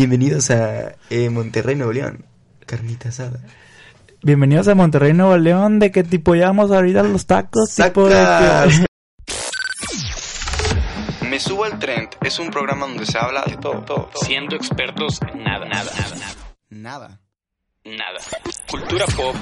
[0.00, 2.24] Bienvenidos a eh, Monterrey, Nuevo León.
[2.64, 3.38] Carnita asada.
[4.22, 5.78] Bienvenidos a Monterrey, Nuevo León.
[5.78, 7.74] ¿De qué tipo ya vamos a los tacos?
[7.74, 8.86] Tipo de.
[11.28, 14.24] Me subo al trend es un programa donde se habla de todo, todo, todo.
[14.24, 16.30] siendo expertos en nada, nada, nada, nada,
[16.70, 17.20] Nada.
[17.84, 18.18] nada.
[18.70, 19.36] Cultura pop,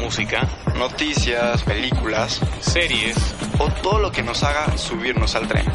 [0.00, 0.48] música,
[0.78, 3.14] Noticias, películas series.
[3.58, 5.66] o todo lo que nos haga subirnos al tren.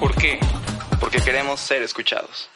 [0.00, 0.40] ¿Por qué?
[1.00, 2.48] Porque queremos ser escuchados.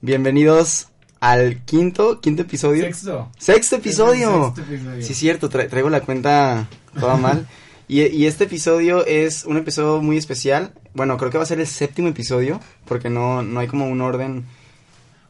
[0.00, 0.88] Bienvenidos
[1.20, 2.84] al quinto, quinto episodio.
[2.84, 3.30] Sexto.
[3.38, 4.52] Sexto episodio.
[4.54, 5.02] Sexto episodio.
[5.02, 6.68] Sí, es cierto, tra- traigo la cuenta
[6.98, 7.46] toda mal.
[7.86, 10.72] Y, y este episodio es un episodio muy especial.
[10.94, 14.00] Bueno, creo que va a ser el séptimo episodio, porque no, no hay como un
[14.00, 14.46] orden.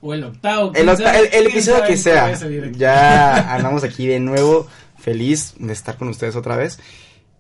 [0.01, 0.71] O el octavo.
[0.73, 2.32] El, octa- el- el episodio que sea.
[2.77, 4.69] Ya andamos aquí de nuevo,
[5.01, 6.79] feliz de estar con ustedes otra vez.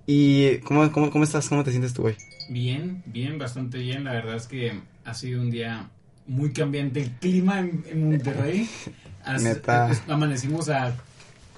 [0.06, 1.48] ¿Y cómo, cómo, cómo estás?
[1.48, 2.16] ¿Cómo te sientes tú hoy?
[2.48, 4.04] Bien, bien, bastante bien.
[4.04, 4.72] La verdad es que
[5.04, 5.88] ha sido un día
[6.26, 7.00] muy cambiante.
[7.02, 8.68] El clima en, en Monterrey.
[9.24, 9.90] As- Neta.
[9.90, 10.94] es- amanecimos a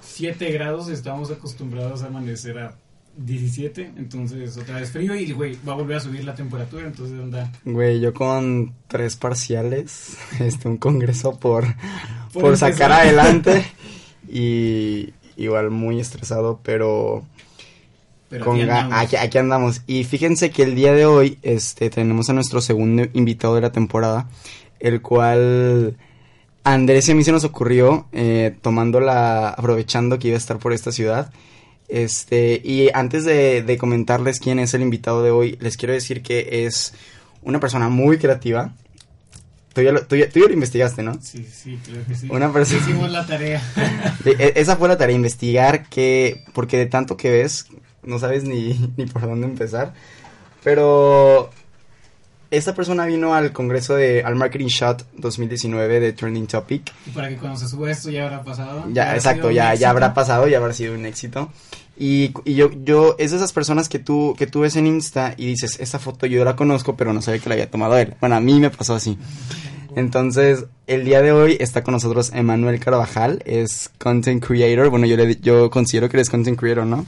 [0.01, 0.87] 7 grados.
[0.89, 2.75] Estamos acostumbrados a amanecer a
[3.17, 3.91] 17.
[3.97, 5.13] Entonces, otra vez frío.
[5.15, 6.85] Y, güey, va a volver a subir la temperatura.
[6.87, 7.51] Entonces, anda.
[7.65, 11.65] Güey, yo con tres parciales, este, un congreso por,
[12.33, 13.65] Por sacar adelante
[14.29, 17.25] y igual muy estresado, pero
[18.29, 18.93] Pero con aquí andamos.
[18.99, 19.81] aquí, aquí andamos.
[19.87, 23.71] Y fíjense que el día de hoy este, tenemos a nuestro segundo invitado de la
[23.71, 24.27] temporada,
[24.79, 25.95] el cual
[26.63, 30.57] Andrés y a mí se nos ocurrió, eh, tomando la, aprovechando que iba a estar
[30.59, 31.31] por esta ciudad.
[31.87, 36.21] Este, y antes de, de comentarles quién es el invitado de hoy, les quiero decir
[36.21, 36.93] que es
[37.43, 38.73] una persona muy creativa.
[39.73, 41.17] Tú ya lo, tú ya- tú ya lo investigaste, ¿no?
[41.21, 42.27] Sí, sí, claro que sí.
[42.29, 43.61] Una persona- Hicimos la tarea.
[44.25, 47.67] E- esa fue la tarea, investigar que, porque de tanto que ves,
[48.07, 49.93] no sabes ni, ni por dónde empezar.
[50.63, 51.51] Pero
[52.49, 56.91] esta persona vino al congreso de, al Marketing Shot 2019 de Trending Topic.
[57.05, 58.85] Y para que cuando se suba esto ya habrá pasado.
[58.91, 61.51] Ya, habrá exacto, ya, ya habrá pasado, ya habrá sido un éxito.
[61.99, 65.33] Y, y yo, yo, es de esas personas que tú, que tú ves en Insta
[65.35, 68.15] y dices, esta foto yo la conozco, pero no sabía que la había tomado él.
[68.19, 69.17] Bueno, a mí me pasó así.
[69.95, 74.89] Entonces, el día de hoy está con nosotros Emanuel Carvajal, es content creator.
[74.89, 77.07] Bueno, yo le, yo considero que eres content creator, ¿no?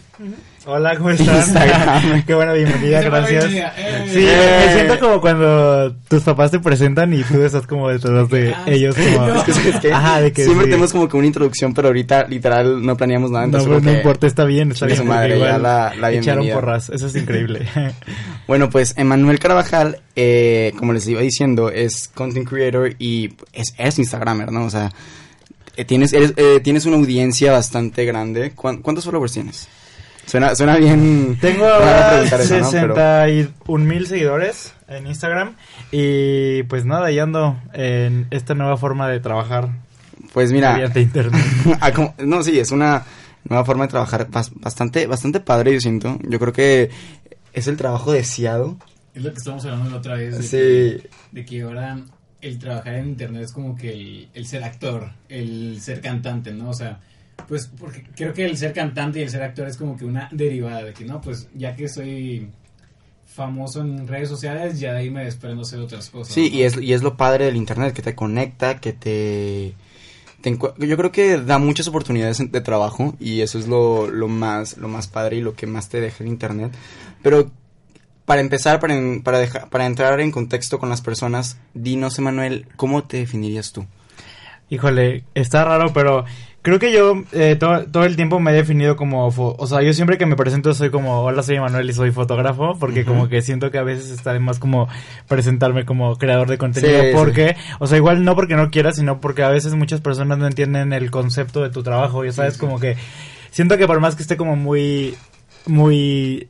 [0.71, 1.35] Hola, ¿cómo están?
[1.37, 2.23] Instagram.
[2.27, 3.45] Qué buena bienvenida, gracias.
[3.45, 4.03] Eh.
[4.07, 8.53] Sí, me siento como cuando tus papás te presentan y tú estás como detrás de
[8.53, 8.95] Ah, ellos.
[8.95, 9.25] Como...
[9.27, 9.41] no.
[9.43, 9.91] Es que.
[9.91, 10.69] Ajá, de que Siempre sí.
[10.71, 13.47] tenemos como que una introducción, pero ahorita literal no planeamos nada.
[13.47, 14.97] No, Entonces no que- importa, está bien, está bien.
[14.99, 17.65] su madre, ya la- la echaron porras, eso es increíble.
[18.47, 23.99] Bueno, pues Emanuel Carvajal, eh, como les iba diciendo, es content creator y es, es
[23.99, 24.65] Instagramer, ¿no?
[24.65, 24.91] O sea,
[25.77, 28.51] eh, tienes, eres, eh, tienes una audiencia bastante grande.
[28.55, 29.67] ¿Cuán- ¿Cuántos followers tienes?
[30.29, 31.37] Suena, suena bien.
[31.41, 32.71] Tengo ahora preguntar eso, ¿no?
[32.71, 35.55] Pero- 61 mil seguidores en Instagram
[35.91, 39.69] y pues nada, ya ando en esta nueva forma de trabajar
[40.33, 41.41] pues mira, mediante internet.
[41.81, 43.03] ah, no, sí, es una
[43.47, 46.19] nueva forma de trabajar bas- bastante, bastante padre, yo siento.
[46.27, 46.89] Yo creo que
[47.53, 48.77] es el trabajo deseado.
[49.15, 50.37] Es lo que estamos hablando la otra vez.
[50.37, 50.51] De Sí.
[51.01, 51.97] Que, de que ahora
[52.41, 56.69] el trabajar en internet es como que el, el ser actor, el ser cantante, ¿no?
[56.69, 56.99] O sea,
[57.47, 60.29] pues porque creo que el ser cantante y el ser actor es como que una
[60.31, 62.49] derivada de que, no, pues ya que soy
[63.25, 66.33] famoso en redes sociales, ya de ahí me desprendo a hacer otras cosas.
[66.33, 66.57] Sí, ¿no?
[66.57, 69.73] y es, y es lo padre del internet, que te conecta, que te...
[70.41, 74.77] te yo creo que da muchas oportunidades de trabajo y eso es lo, lo, más,
[74.77, 76.73] lo más padre y lo que más te deja el internet.
[77.21, 77.51] Pero
[78.25, 82.67] para empezar, para, en- para, dejar, para entrar en contexto con las personas, dinos, Emanuel,
[82.75, 83.85] ¿cómo te definirías tú?
[84.69, 86.25] Híjole, está raro, pero
[86.61, 89.81] creo que yo eh, to- todo el tiempo me he definido como, fo- o sea,
[89.81, 93.27] yo siempre que me presento soy como, hola, soy Manuel y soy fotógrafo, porque como
[93.29, 94.87] que siento que a veces está de más como
[95.27, 99.19] presentarme como creador de contenido, Sí, porque, o sea, igual no porque no quiera, sino
[99.21, 102.59] porque a veces muchas personas no entienden el concepto de tu trabajo, ya sabes, sí.
[102.59, 102.95] como que
[103.51, 105.15] siento que por más que esté como muy,
[105.65, 106.47] muy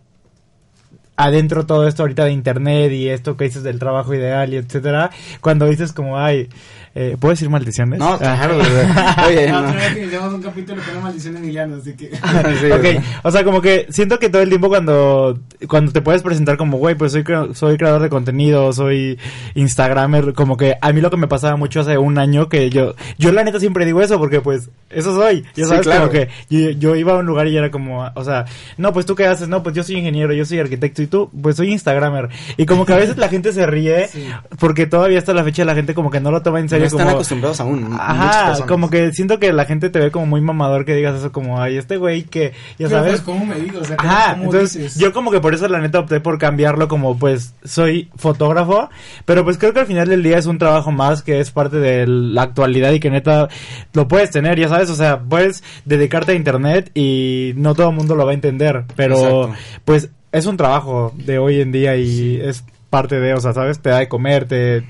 [1.19, 5.11] adentro todo esto ahorita de internet y esto que dices del trabajo ideal y etcétera,
[5.41, 6.47] cuando dices como, ay,
[6.95, 7.99] eh, ¿puedo decir maldiciones?
[7.99, 8.17] No, Ah.
[8.17, 8.57] claro,
[9.27, 9.59] Oye, no.
[9.59, 12.09] otra vez que iniciamos un capítulo con en Emiliano, así que...
[12.59, 13.03] Sí, o ok, sea.
[13.23, 16.77] o sea, como que siento que todo el tiempo cuando, cuando te puedes presentar como,
[16.77, 17.23] güey, pues soy,
[17.53, 19.19] soy creador de contenido, soy
[19.55, 22.95] Instagramer, como que a mí lo que me pasaba mucho hace un año que yo,
[23.17, 26.07] yo la neta siempre digo eso porque pues eso soy, ya Sí, sabes, claro.
[26.07, 28.45] como que yo, yo iba a un lugar y era como, o sea,
[28.77, 31.29] no, pues tú qué haces, no, pues yo soy ingeniero, yo soy arquitecto y YouTube?
[31.41, 32.29] Pues soy Instagramer.
[32.57, 34.27] Y como que a veces la gente se ríe Sí.
[34.59, 36.85] porque todavía hasta la fecha la gente como que no lo toma en No serio.
[36.87, 37.15] están como...
[37.15, 37.95] acostumbrados aún.
[37.99, 41.31] Ajá, como que siento que la gente te ve como muy mamador que digas eso
[41.31, 43.11] como, ay, este güey que, ya Pero, sabes.
[43.11, 43.79] pues, ¿cómo me digo?
[43.79, 44.99] O sea, ¿cómo, Ajá, cómo entonces dices?
[44.99, 48.89] yo como que por eso la neta opté por cambiarlo como pues soy fotógrafo,
[49.25, 51.77] pero pues creo que al final del día es un trabajo más que es parte
[51.77, 53.47] de la actualidad y que neta
[53.93, 57.95] lo puedes tener, ya sabes, o sea, puedes dedicarte a internet y no todo el
[57.95, 59.53] mundo lo va a entender, pero Exacto.
[59.85, 63.79] pues es un trabajo de hoy en día y es parte de, o sea, sabes,
[63.79, 64.83] te da de comer, te,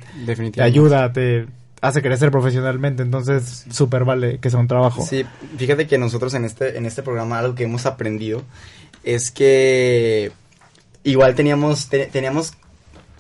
[0.62, 1.47] ayuda, te
[1.81, 5.06] hace crecer profesionalmente, entonces súper vale que sea un trabajo.
[5.06, 5.25] Sí,
[5.57, 8.44] fíjate que nosotros en este, en este programa algo que hemos aprendido
[9.03, 10.31] es que
[11.03, 12.53] igual teníamos, te- teníamos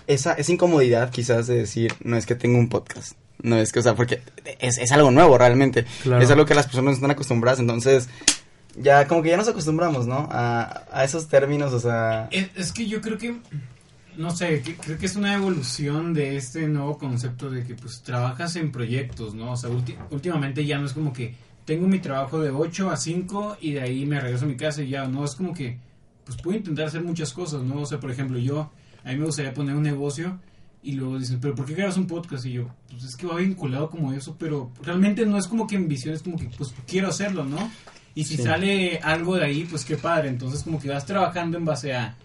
[0.07, 3.13] esa, esa incomodidad quizás de decir, no es que tengo un podcast.
[3.41, 4.19] No es que, o sea, porque
[4.59, 5.85] es, es algo nuevo realmente.
[6.03, 6.21] Claro.
[6.21, 8.09] Es algo que las personas no están acostumbradas, entonces
[8.75, 10.27] ya como que ya nos acostumbramos, ¿no?
[10.31, 12.27] A, a esos términos, o sea...
[12.31, 13.35] Es, que yo creo que,
[14.17, 18.55] no sé, creo que es una evolución de este nuevo concepto de que pues trabajas
[18.55, 19.51] en proyectos, ¿no?
[19.53, 21.35] O sea, ulti- últimamente ya no es como que
[21.65, 24.81] tengo mi trabajo de 8 a 5 y de ahí me regreso a mi casa
[24.81, 25.23] y ya, ¿no?
[25.25, 25.77] Es como que
[26.25, 27.81] pues puedo intentar hacer muchas cosas, ¿no?
[27.81, 28.71] O sea, por ejemplo, yo,
[29.03, 30.39] a mí me gustaría poner un negocio
[30.83, 32.45] y luego dicen, pero ¿por qué grabas un podcast?
[32.45, 35.75] Y yo, pues es que va vinculado como eso, pero realmente no es como que
[35.75, 37.71] en visión, es como que pues quiero hacerlo, ¿no?
[38.15, 38.43] Y si Sí.
[38.43, 40.29] sale algo de ahí, pues qué padre.
[40.29, 42.15] Entonces como que vas trabajando en base a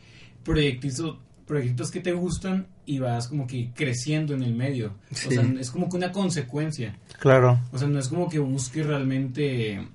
[0.42, 4.94] proyectitos, proyectos que te gustan y vas como que creciendo en el medio.
[5.12, 5.28] Sí.
[5.28, 6.96] O sea, es como que una consecuencia.
[7.20, 7.60] Claro.
[7.72, 9.86] O sea, no es como que busques realmente...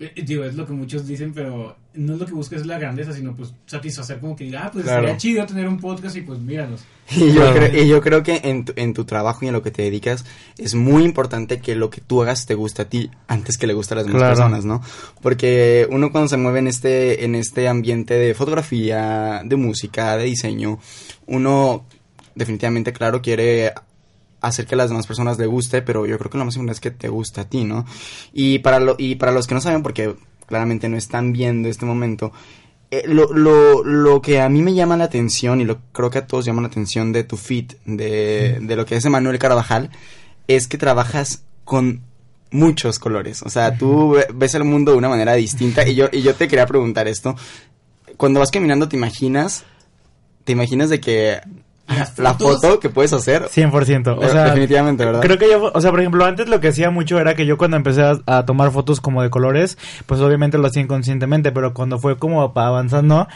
[0.00, 3.12] eh, Digo, es lo que muchos dicen, pero no es lo que busques la grandeza,
[3.12, 5.00] sino pues satisfacer como que diga, ah, pues Claro.
[5.02, 6.82] estaría chido tener un podcast y pues míranos.
[7.10, 7.54] Y yo, Claro.
[7.68, 9.82] creo, y yo creo que en tu, en tu trabajo y en lo que te
[9.82, 10.24] dedicas
[10.58, 13.74] es muy importante que lo que tú hagas te guste a ti antes que le
[13.74, 14.34] guste a las demás Claro.
[14.36, 14.80] personas, ¿no?
[15.22, 20.24] Porque uno cuando se mueve en este, en este ambiente de fotografía, de música, de
[20.24, 20.78] diseño,
[21.26, 21.84] uno
[22.34, 23.72] definitivamente, claro, quiere
[24.46, 26.76] hacer que a las demás personas le guste, pero yo creo que lo más importante
[26.76, 27.84] es que te guste a ti, ¿no?
[28.32, 30.14] Y para, lo, y para los que no saben, porque
[30.46, 32.32] claramente no están viendo este momento,
[32.90, 36.18] eh, lo, lo, lo que a mí me llama la atención y lo creo que
[36.18, 39.90] a todos llama la atención de tu fit, de, de lo que es Emanuel Carvajal,
[40.46, 42.02] es que trabajas con
[42.50, 43.42] muchos colores.
[43.42, 46.34] O sea, tú ve- ves el mundo de una manera distinta y yo, y yo
[46.34, 47.34] te quería preguntar esto.
[48.16, 49.64] Cuando vas caminando, ¿te imaginas?
[50.44, 51.40] ¿Te imaginas de que
[51.86, 53.44] Las la foto que puedes hacer?
[53.44, 54.16] 100%.
[54.18, 55.20] O sea, definitivamente, ¿verdad?
[55.20, 57.58] Creo que yo, o sea, por ejemplo, antes lo que hacía mucho era que yo
[57.58, 61.74] cuando empecé a, a tomar fotos como de colores, pues obviamente lo hacía inconscientemente, pero
[61.74, 63.28] cuando fue como avanzando,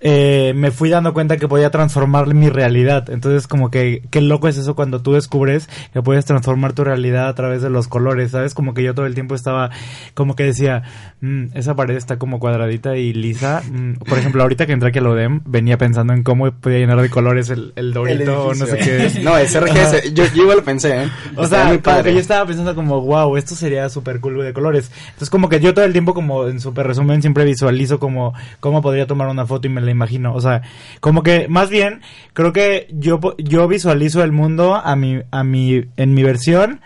[0.00, 3.10] eh, me fui dando cuenta que podía transformar mi realidad.
[3.10, 7.28] Entonces, como que, qué loco es eso cuando tú descubres que puedes transformar tu realidad
[7.28, 8.54] a través de los colores, ¿sabes?
[8.54, 9.70] Como que yo todo el tiempo estaba,
[10.14, 10.82] como que decía,
[11.20, 13.62] "Mm, esa pared está como cuadradita y lisa.
[13.70, 17.00] Mm, por ejemplo, ahorita que entré aquí a UDEM, venía pensando en cómo podía llenar
[17.00, 19.20] de colores el, el El dorito o no sé qué.
[19.22, 20.12] No, es RGS.
[20.14, 21.08] Yo, yo igual lo pensé, ¿eh?
[21.36, 22.10] O sea, muy como padre.
[22.10, 24.90] que yo estaba pensando como, wow, esto sería súper cool de colores.
[25.06, 28.80] Entonces como que yo todo el tiempo como en súper resumen siempre visualizo como cómo
[28.82, 30.34] podría tomar una foto y me la imagino.
[30.34, 30.62] O sea,
[31.00, 32.00] como que más bien
[32.32, 36.80] creo que yo, yo visualizo el mundo a mi, a mi, en mi versión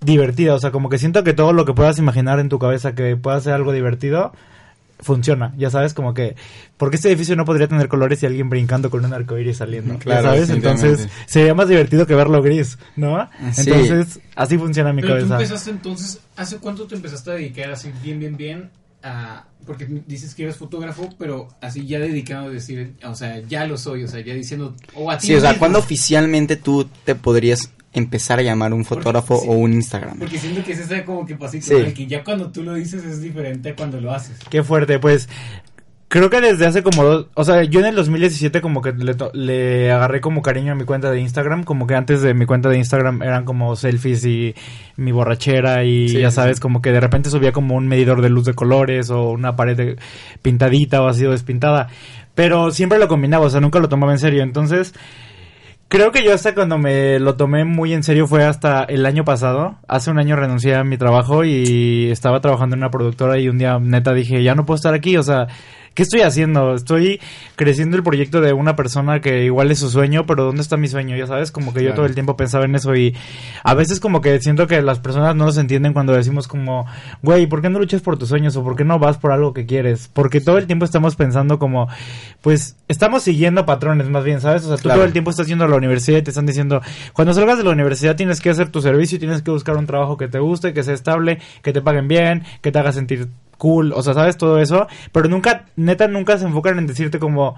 [0.00, 0.54] divertida.
[0.54, 3.16] O sea, como que siento que todo lo que puedas imaginar en tu cabeza que
[3.16, 4.32] pueda ser algo divertido
[5.00, 6.36] funciona, ya sabes, como que
[6.76, 10.22] porque este edificio no podría tener colores y alguien brincando con un arcoíris saliendo, Claro,
[10.22, 13.28] ya sabes, entonces sería más divertido que verlo gris, ¿no?
[13.52, 13.68] Sí.
[13.68, 15.34] Entonces, así funciona mi Pero tú cabeza.
[15.42, 18.70] empezaste entonces, ¿hace cuánto te empezaste a dedicar así bien, bien, bien
[19.02, 19.46] a...
[19.66, 23.78] Porque dices que eres fotógrafo, pero así ya dedicado a decir, o sea, ya lo
[23.78, 24.74] soy, o sea, ya diciendo...
[24.94, 25.56] O a ti Sí, o sea.
[25.58, 30.18] ¿cuándo oficialmente tú te podrías empezar a llamar un fotógrafo o un Instagram?
[30.18, 31.92] Porque siento que es ese como que pasito, Sí.
[31.94, 34.36] que ya cuando tú lo dices es diferente a cuando lo haces.
[34.50, 35.28] Qué fuerte, pues
[36.12, 39.16] creo que desde hace como dos, o sea, yo en el 2017 como que le,
[39.32, 42.68] le agarré como cariño a mi cuenta de Instagram, como que antes de mi cuenta
[42.68, 44.54] de Instagram eran como selfies y
[44.98, 46.60] mi borrachera y Sí, ya sabes, sí.
[46.60, 49.74] como que de repente subía como un medidor de luz de colores o una pared
[49.74, 49.96] de-
[50.42, 51.88] pintadita o así o despintada,
[52.34, 54.92] pero siempre lo combinaba, o sea, nunca lo tomaba en serio, entonces...
[55.88, 59.26] Creo que yo hasta cuando me lo tomé muy en serio fue hasta el año
[59.26, 59.76] pasado.
[59.88, 63.58] Hace un año renuncié a mi trabajo y estaba trabajando en una productora y un
[63.58, 65.48] día neta dije, ya no puedo estar aquí, o sea,
[65.94, 66.74] ¿qué estoy haciendo?
[66.74, 67.20] Estoy
[67.56, 70.88] creciendo el proyecto de una persona que igual es su sueño, pero ¿dónde está mi
[70.88, 71.16] sueño?
[71.16, 71.96] Ya sabes, como que yo Claro.
[71.96, 73.14] todo el tiempo pensaba en eso y
[73.64, 76.86] a veces como que siento que las personas no nos entienden cuando decimos como,
[77.22, 79.52] güey, ¿por qué no luchas por tus sueños o por qué no vas por algo
[79.52, 80.08] que quieres?
[80.12, 81.88] Porque todo el tiempo estamos pensando como,
[82.40, 84.64] pues estamos siguiendo patrones más bien, ¿sabes?
[84.64, 84.98] O sea, tú Claro.
[84.98, 86.80] todo el tiempo estás yendo a la universidad y te están diciendo,
[87.12, 89.86] cuando salgas de la universidad tienes que hacer tu servicio y tienes que buscar un
[89.86, 93.28] trabajo que te guste, que sea estable, que te paguen bien, que te haga sentir
[93.62, 97.54] cool, o sea, sabes todo eso, pero nunca, neta, nunca se enfocan en decirte como,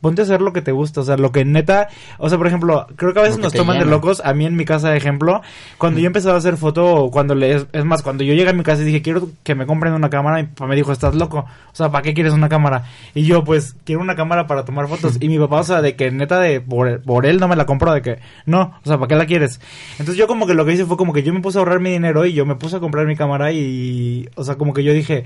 [0.00, 1.88] ponte a hacer lo que te gusta, o sea, lo que neta,
[2.18, 4.56] o sea, por ejemplo, creo que a veces nos toman de locos, a mí en
[4.56, 5.42] mi casa de ejemplo,
[5.78, 8.52] cuando yo empezaba a hacer foto, cuando le, es, es más, cuando yo llegué a
[8.52, 11.14] mi casa y dije, quiero que me compren una cámara, mi papá me dijo, estás
[11.14, 12.84] loco, o sea, ¿para qué quieres una cámara?
[13.14, 15.96] Y yo, pues, quiero una cámara para tomar fotos, y mi papá, o sea, de
[15.96, 18.96] que neta de, por, por él no me la compró, de que, no, o sea,
[18.96, 19.60] ¿para qué la quieres?
[19.92, 21.80] Entonces yo como que lo que hice fue como que yo me puse a ahorrar
[21.80, 24.82] mi dinero y yo me puse a comprar mi cámara y, o sea, como que
[24.82, 25.24] yo dije,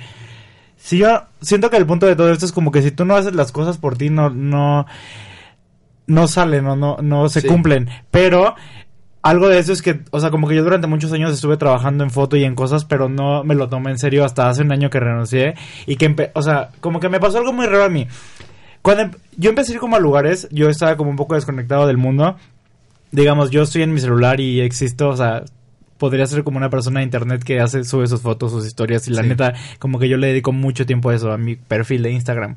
[0.85, 3.17] si yo siento que el punto de todo esto es como que si tú no
[3.17, 4.85] haces las cosas por ti, no, no,
[6.07, 7.49] no salen o no, no se Sí.
[7.49, 7.89] cumplen.
[8.11, 8.55] Pero
[9.23, 12.05] algo de eso es que, o sea, como que yo durante muchos años estuve trabajando
[12.05, 14.73] en foto y en cosas, pero no me lo tomé en serio hasta hace un
[14.73, 15.55] año que renuncié.
[15.87, 18.07] Y que, o sea, como que me pasó algo muy raro a mí.
[18.83, 21.87] Cuando em- yo empecé a ir como a lugares, yo estaba como un poco desconectado
[21.87, 22.37] del mundo.
[23.11, 25.45] Digamos, yo estoy en mi celular y existo, o sea,
[26.05, 29.13] podría ser como una persona de internet que hace, sube sus fotos, sus historias y
[29.13, 29.29] la Sí.
[29.29, 32.55] neta, como que yo le dedico mucho tiempo a eso, a mi perfil de Instagram.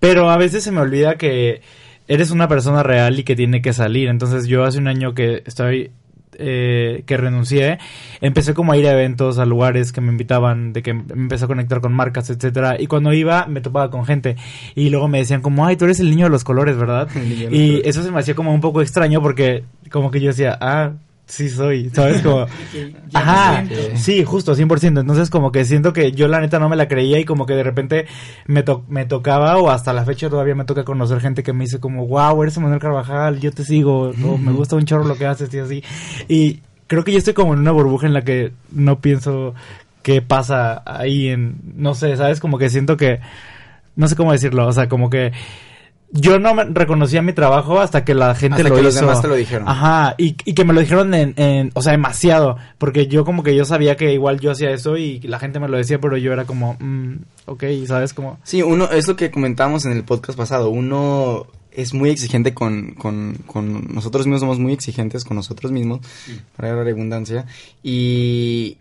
[0.00, 1.62] Pero a veces se me olvida que
[2.08, 4.08] eres una persona real y que tiene que salir.
[4.08, 5.90] Entonces yo hace un año que estoy
[6.36, 7.78] eh, que renuncié,
[8.20, 11.44] empecé como a ir a eventos, a lugares que me invitaban, de que me empecé
[11.44, 14.34] a conectar con marcas, etcétera, y cuando iba me topaba con gente
[14.74, 17.24] y luego me decían como, "Ay, tú eres el niño de los colores, ¿verdad?" Los
[17.24, 17.82] y colores.
[17.84, 19.62] eso se me hacía como un poco extraño porque
[19.92, 20.94] como que yo decía, "Ah,
[21.26, 22.20] sí soy", ¿sabes?
[22.22, 23.64] Como Que Ajá,
[23.96, 25.00] sí, justo, 100%.
[25.00, 27.54] Entonces como que siento que yo la neta no me la creía y como que
[27.54, 28.06] de repente
[28.46, 31.64] me, to- me tocaba o hasta la fecha todavía me toca conocer gente que me
[31.64, 35.16] dice como, wow, eres Manuel Carvajal, yo te sigo, o me gusta un chorro lo
[35.16, 35.84] que haces y así.
[36.28, 39.54] Y creo que yo estoy como en una burbuja en la que no pienso
[40.02, 42.40] qué pasa ahí en, no sé, ¿sabes?
[42.40, 43.20] Como que siento que,
[43.96, 45.32] no sé cómo decirlo, o sea, como que...
[46.16, 48.84] Yo no reconocía mi trabajo hasta que la gente Hasta lo que hizo.
[48.84, 49.68] los demás te lo dijeron.
[49.68, 53.42] Ajá, y, y que me lo dijeron en, en, o sea, demasiado, porque yo como
[53.42, 56.16] que yo sabía que igual yo hacía eso y la gente me lo decía, pero
[56.16, 57.14] yo era como, mm,
[57.46, 58.14] ok, ¿sabes?
[58.14, 62.54] Como, Sí, uno, es lo que comentábamos en el podcast pasado, uno es muy exigente
[62.54, 65.98] con, con, con nosotros mismos, somos muy exigentes con nosotros mismos,
[66.56, 67.46] para la redundancia,
[67.82, 68.76] y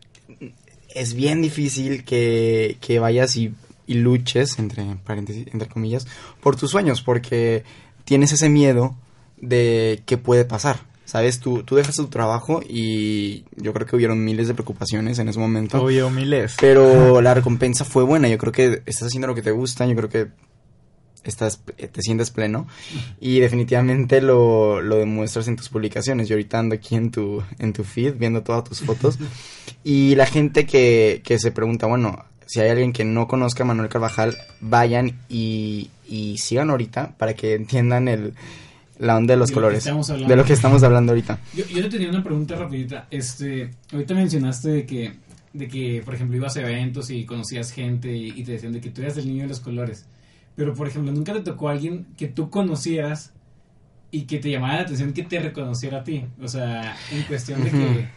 [0.94, 3.52] es bien difícil que, que vayas y,
[3.86, 6.08] y luches, entre paréntesis, entre comillas,
[6.42, 7.64] por tus sueños, porque
[8.06, 8.96] tienes ese miedo
[9.38, 10.80] de qué puede pasar.
[11.06, 11.40] ¿Sabes?
[11.42, 15.38] Tú, tú dejas tu trabajo y yo creo que hubieron miles de preocupaciones en ese
[15.38, 15.84] momento.
[15.84, 16.56] obvio, miles.
[16.60, 18.30] Pero la recompensa fue buena.
[18.30, 19.86] Yo creo que estás haciendo lo que te gusta.
[19.86, 20.30] Yo creo que
[21.24, 22.68] estás, eh, te sientes pleno.
[23.20, 26.30] Y definitivamente lo, lo demuestras en tus publicaciones.
[26.30, 29.18] Yo ahorita ando aquí en tu, en tu feed viendo todas tus fotos.
[29.86, 33.66] Y la gente que, que se pregunta, bueno, si hay alguien que no conozca a
[33.66, 38.34] Manuel Carvajal, vayan y, y sigan ahorita para que entiendan el,
[39.00, 39.84] la onda de los De colores.
[39.84, 41.40] De lo que estamos hablando ahorita.
[41.56, 43.08] Yo, yo te tenía una pregunta rapidita.
[43.12, 45.14] Este, ahorita mencionaste de que,
[45.54, 48.82] de que, por ejemplo, ibas a eventos y conocías gente y, y te decían de
[48.82, 50.06] que tú eras el niño de los colores.
[50.56, 53.34] Pero, por ejemplo, nunca te tocó a alguien que tú conocieras
[54.12, 56.26] y que te llamara la atención que te reconociera a ti.
[56.40, 58.08] O sea, en cuestión de que,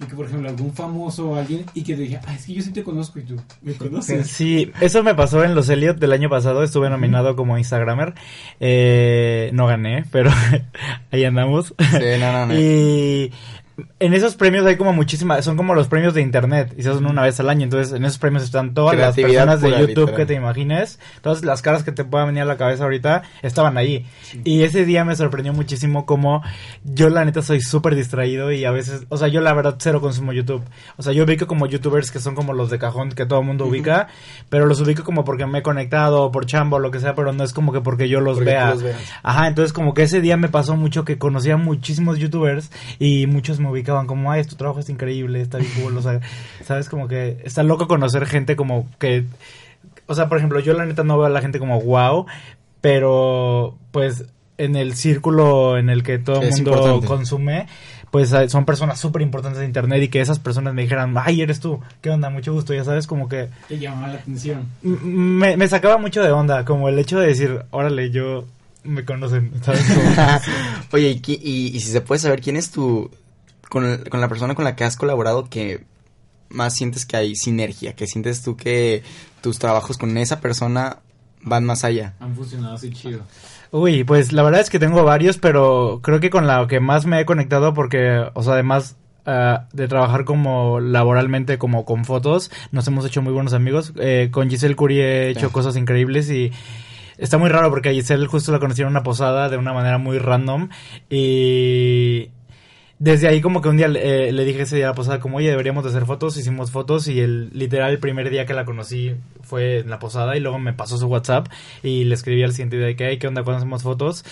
[0.00, 2.54] De que por ejemplo, algún famoso o alguien y que te dije, ah, es que
[2.54, 4.28] yo sí te conozco y tú me conoces.
[4.28, 8.14] Sí, eso me pasó en los Elliot del año pasado, estuve nominado como Instagramer,
[8.60, 10.30] eh, no gané, pero
[11.12, 11.74] ahí andamos.
[11.78, 12.54] Sí, no, no, no.
[12.58, 13.30] Y
[13.98, 17.06] en esos premios hay como muchísimas, son como los premios de internet y se hacen
[17.06, 20.16] una vez al año, entonces en esos premios están todas las personas de YouTube literal.
[20.16, 23.76] que te imagines, todas las caras que te puedan venir a la cabeza ahorita estaban
[23.76, 24.06] ahí.
[24.44, 26.42] Y ese día me sorprendió muchísimo como
[26.84, 30.00] yo la neta soy súper distraído y a veces, o sea, yo la verdad cero
[30.00, 30.62] consumo YouTube.
[30.96, 33.46] O sea, yo ubico como youtubers que son como los de cajón que todo el
[33.46, 34.08] mundo ubica,
[34.48, 37.44] pero los ubico como porque me he conectado, por chambo, lo que sea, pero no
[37.44, 38.74] es como que porque yo los Porque vea.
[38.74, 38.84] los.
[39.22, 43.60] Ajá, entonces como que ese día me pasó mucho que conocía muchísimos youtubers y muchos
[43.60, 46.20] me ubicaban como, ay, tu trabajo es increíble, está bien cool, o sea,
[46.64, 49.24] sabes, como que está loco conocer gente como que,
[50.06, 52.26] o sea, por ejemplo, yo la neta no veo a la gente como wow,
[52.80, 54.24] pero pues
[54.58, 57.06] en el círculo en el que todo el mundo importante.
[57.06, 57.66] consume,
[58.10, 61.60] pues son personas súper importantes de internet y que esas personas me dijeran, ay, eres
[61.60, 64.66] tú, qué onda, mucho gusto, ya sabes, como que Te llamaba la atención.
[64.82, 68.44] me, me sacaba mucho de onda, como el hecho de decir, órale, yo
[68.84, 69.82] me conocen, ¿sabes?
[69.94, 70.10] Como-
[70.92, 73.10] Oye, y, y- y si se puede saber quién es tu.
[73.70, 75.84] Con, el- con la persona con la que has colaborado que
[76.50, 79.02] más sientes que hay sinergia, que sientes tú que
[79.40, 80.98] tus trabajos con esa persona
[81.42, 82.14] van más allá.
[82.20, 83.20] Han funcionado así chido.
[83.70, 87.06] Uy, pues la verdad es que tengo varios, pero creo que con la que más
[87.06, 88.96] me he conectado porque, o sea, además
[89.26, 93.92] ah, de trabajar como laboralmente, como con fotos, nos hemos hecho muy buenos amigos.
[94.00, 95.52] Eh, con Giselle Curie he hecho Sí.
[95.52, 96.50] cosas increíbles y
[97.16, 99.98] está muy raro porque a Giselle justo la conocí en una posada de una manera
[99.98, 100.68] muy random
[101.08, 102.30] y...
[103.00, 105.38] desde ahí como que un día eh, le dije ese día a la posada como,
[105.38, 108.66] oye, deberíamos de hacer fotos, hicimos fotos y el literal el primer día que la
[108.66, 111.48] conocí fue en la posada y luego me pasó su WhatsApp
[111.82, 114.22] y le escribí al siguiente día de que, hey, ¿qué onda cuando hacemos fotos?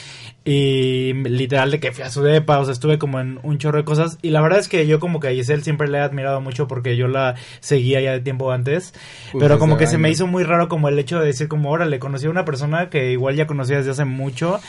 [0.45, 3.79] Y literal de que fui a su depa, o sea, estuve como en un chorro
[3.79, 6.03] de cosas y la verdad es que yo como que a Giselle siempre le he
[6.03, 8.93] admirado mucho porque yo la seguía ya de tiempo antes,
[9.33, 11.71] Uf, pero como que se me hizo muy raro como el hecho de decir como,
[11.71, 14.61] órale, conocí a una persona que igual ya conocía desde hace mucho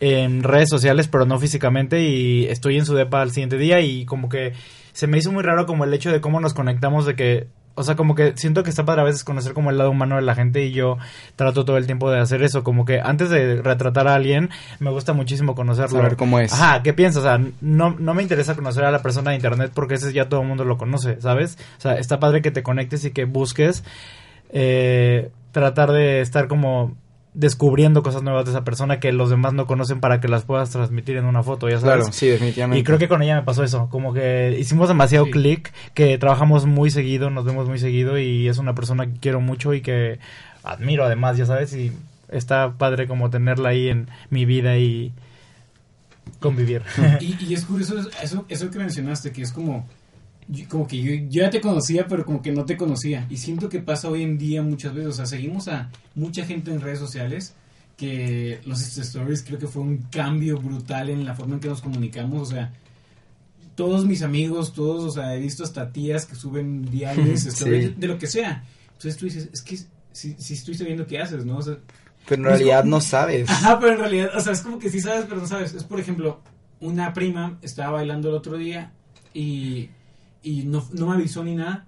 [0.00, 4.04] en redes sociales, pero no físicamente, y estoy en su depa al siguiente día y
[4.04, 4.52] como que
[4.92, 7.82] se me hizo muy raro como el hecho de cómo nos conectamos, de que, o
[7.82, 10.22] sea, como que siento que está padre a veces conocer como el lado humano de
[10.22, 10.96] la gente y yo
[11.36, 14.90] trato todo el tiempo de hacer eso, como que antes de retratar a alguien, me
[14.90, 15.98] gusta muchísimo conocerlo.
[15.98, 16.52] Saber cómo es.
[16.52, 17.24] Ajá, ¿qué piensas?
[17.24, 20.28] O sea, no, no me interesa conocer a la persona de internet porque ese ya
[20.28, 21.58] todo el mundo lo conoce, ¿sabes?
[21.78, 23.84] O sea, está padre que te conectes y que busques
[24.50, 26.96] eh, tratar de estar como
[27.38, 30.70] descubriendo cosas nuevas de esa persona que los demás no conocen para que las puedas
[30.70, 31.96] transmitir en una foto, ya sabes.
[31.96, 32.80] Claro, sí, definitivamente.
[32.80, 35.30] Y creo que con ella me pasó eso, como que hicimos demasiado Sí.
[35.32, 39.40] clic, que trabajamos muy seguido, nos vemos muy seguido y es una persona que quiero
[39.42, 40.18] mucho y que
[40.64, 41.92] admiro además, ya sabes, y
[42.30, 45.12] está padre como tenerla ahí en mi vida y
[46.40, 46.82] convivir.
[47.20, 49.86] Y, y es curioso eso, eso que mencionaste, que es como,
[50.48, 53.26] yo- como que yo, yo ya te conocía, pero como que no te conocía.
[53.30, 55.10] Y siento que pasa hoy en día muchas veces.
[55.10, 57.54] O sea, seguimos a mucha gente en redes sociales
[57.96, 61.80] que los Stories creo que fue un cambio brutal en la forma en que nos
[61.80, 62.42] comunicamos.
[62.42, 62.72] O sea,
[63.74, 67.48] todos mis amigos, todos, o sea, he visto hasta tías que suben diarios, Sí.
[67.48, 68.64] stories, de lo que sea.
[68.88, 69.76] Entonces tú dices, es que
[70.12, 71.58] si, si estoy sabiendo qué haces, ¿no?
[71.58, 71.76] O sea,
[72.28, 73.48] Pero en realidad como- no sabes.
[73.50, 75.74] Ajá, pero en realidad, o sea, es como que sí sabes, pero no sabes.
[75.74, 76.40] Es por ejemplo,
[76.80, 78.92] una prima estaba bailando el otro día
[79.34, 79.90] y,
[80.48, 81.86] y no, no me avisó ni nada.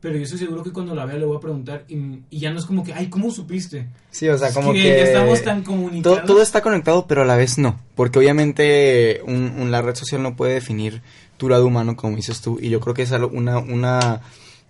[0.00, 2.52] Pero yo estoy seguro que cuando la vea le voy a preguntar y, y ya
[2.52, 3.88] no es como que, ay, ¿cómo supiste?
[4.12, 4.96] Sí, o sea, Es como que que...
[4.96, 6.24] ya estamos tan todo, comunicados.
[6.24, 7.80] todo está conectado, pero a la vez no.
[7.96, 11.02] Porque obviamente un, un- la red social no puede definir
[11.36, 12.58] tu lado humano, como dices tú.
[12.62, 14.20] Y yo creo que es algo- una, una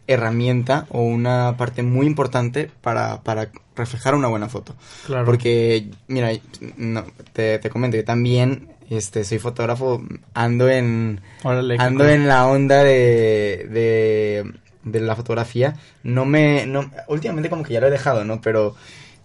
[0.07, 4.75] herramienta o una parte muy importante para, para reflejar una buena foto.
[5.07, 5.26] Claro.
[5.26, 6.30] Porque, mira,
[6.78, 7.04] no,
[7.35, 10.02] te, te comento, yo también este, soy fotógrafo,
[10.35, 11.21] ando en...
[11.42, 12.12] Órale, ando cool.
[12.12, 14.52] en la onda de, de,
[14.85, 15.76] de la fotografía.
[16.02, 18.40] No me, no, últimamente como que ya lo he dejado, ¿no?
[18.40, 18.75] Pero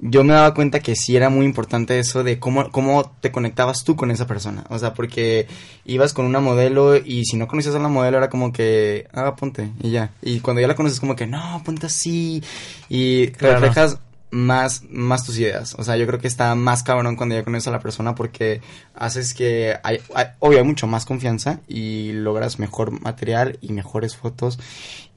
[0.06, 3.86] yo me daba cuenta que sí era muy importante eso de cómo, cómo te conectabas
[3.86, 4.66] tú con esa persona.
[4.70, 5.48] O sea, porque
[5.86, 9.34] ibas con una modelo y si no conocías a la modelo era como que, ah,
[9.38, 10.12] ponte y ya.
[10.22, 12.44] Y cuando ya la conoces como que, no, ponte así.
[12.90, 13.62] Y Claro.
[13.62, 14.00] reflejas
[14.34, 15.76] más, más tus ideas.
[15.78, 18.62] O sea, yo creo que está más cabrón cuando ya conoces a la persona porque
[18.96, 24.16] haces que hay, hay- obvio, hay mucho más confianza y logras mejor material y mejores
[24.16, 24.60] fotos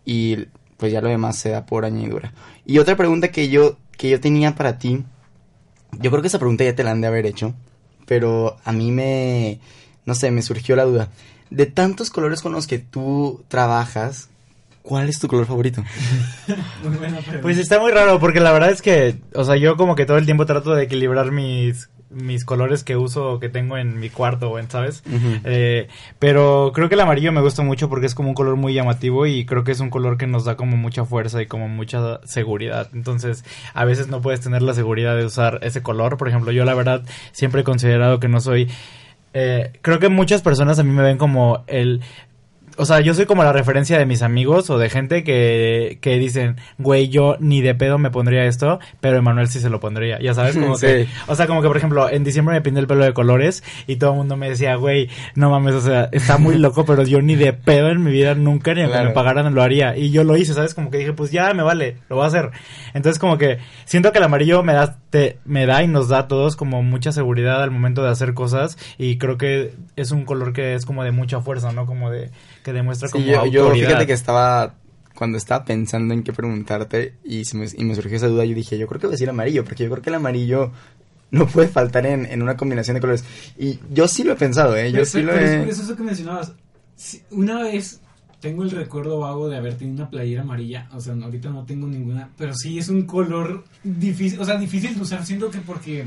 [0.04, 2.32] y pues ya lo demás se da por añadidura.
[2.66, 5.02] Y otra pregunta que yo, que yo tenía para ti,
[5.98, 7.54] yo creo que esa pregunta ya te la han de haber hecho,
[8.06, 9.60] pero a mí me,
[10.04, 11.08] no sé, me surgió la duda.
[11.48, 14.28] De tantos colores con los que tú trabajas,
[14.86, 15.82] ¿cuál es tu color favorito?
[16.82, 17.40] Muy buena pregunta.
[17.42, 20.16] Pues está muy raro porque la verdad es que, o sea, yo como que todo
[20.16, 24.10] el tiempo trato de equilibrar mis mis colores que uso o que tengo en mi
[24.10, 25.02] cuarto, ¿sabes?
[25.44, 25.88] Eh,
[26.20, 29.26] pero creo que el amarillo me gusta mucho porque es como un color muy llamativo
[29.26, 32.20] y creo que es un color que nos da como mucha fuerza y como mucha
[32.24, 32.88] seguridad.
[32.94, 33.44] Entonces,
[33.74, 36.16] a veces no puedes tener la seguridad de usar ese color.
[36.16, 38.70] Por ejemplo, yo la verdad siempre he considerado que no soy...
[39.34, 42.00] eh, creo que muchas personas a mí me ven como el...
[42.78, 46.18] O sea, yo soy como la referencia de mis amigos o de gente que, que
[46.18, 50.20] dicen, güey, yo ni de pedo me pondría esto, pero Emanuel sí se lo pondría.
[50.20, 50.86] Ya sabes, como Sí.
[50.86, 53.64] que o sea, como que, por ejemplo, en diciembre me pinté el pelo de colores
[53.86, 57.02] y todo el mundo me decía, güey, no mames, o sea, está muy loco, pero
[57.02, 59.08] yo ni de pedo en mi vida nunca ni aunque Claro.
[59.08, 59.96] me pagaran lo haría.
[59.96, 60.74] Y yo lo hice, ¿sabes?
[60.74, 62.50] Como que dije, pues ya me vale, lo voy a hacer.
[62.94, 66.18] Entonces, como que siento que el amarillo me da, te, me da y nos da
[66.20, 70.24] a todos como mucha seguridad al momento de hacer cosas y creo que es un
[70.24, 71.86] color que es como de mucha fuerza, ¿no?
[71.86, 72.30] Como de,
[72.66, 73.86] que demuestra Sí, como yo, yo autoridad.
[73.88, 74.74] fíjate que estaba,
[75.14, 78.54] cuando estaba pensando en qué preguntarte y, se me, y me surgió esa duda, yo
[78.54, 80.72] dije, yo creo que voy a decir amarillo, porque yo creo que el amarillo
[81.30, 83.24] no puede faltar en, en una combinación de colores.
[83.58, 84.90] Y yo sí lo he pensado, ¿eh?
[84.90, 85.58] Yo Pero- sí lo pero he...
[85.60, 86.52] curioso eso que mencionabas.
[86.96, 88.00] Sí, una vez
[88.40, 90.88] tengo el recuerdo vago de haber tenido una playera amarilla.
[90.92, 92.30] O sea, ahorita no tengo ninguna.
[92.38, 94.40] Pero sí es un color difícil.
[94.40, 95.24] O sea, difícil de usar.
[95.24, 96.06] Siento que porque.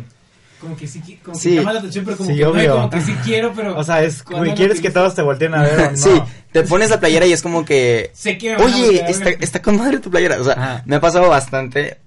[0.59, 1.49] Como que sí, como Sí.
[1.51, 2.73] que llama la atención, pero como Sí, que no, obvio.
[2.75, 3.77] como que sí quiero, pero.
[3.77, 5.97] O sea, es, lo ¿quieres que todos te volteen a ver o no?
[5.97, 6.09] Sí,
[6.51, 8.11] te pones la playera y es como que...
[8.13, 10.39] Sé que me van a Oye, está, está con madre tu playera.
[10.39, 10.83] O sea, Ajá.
[10.85, 11.97] me ha pasado bastante.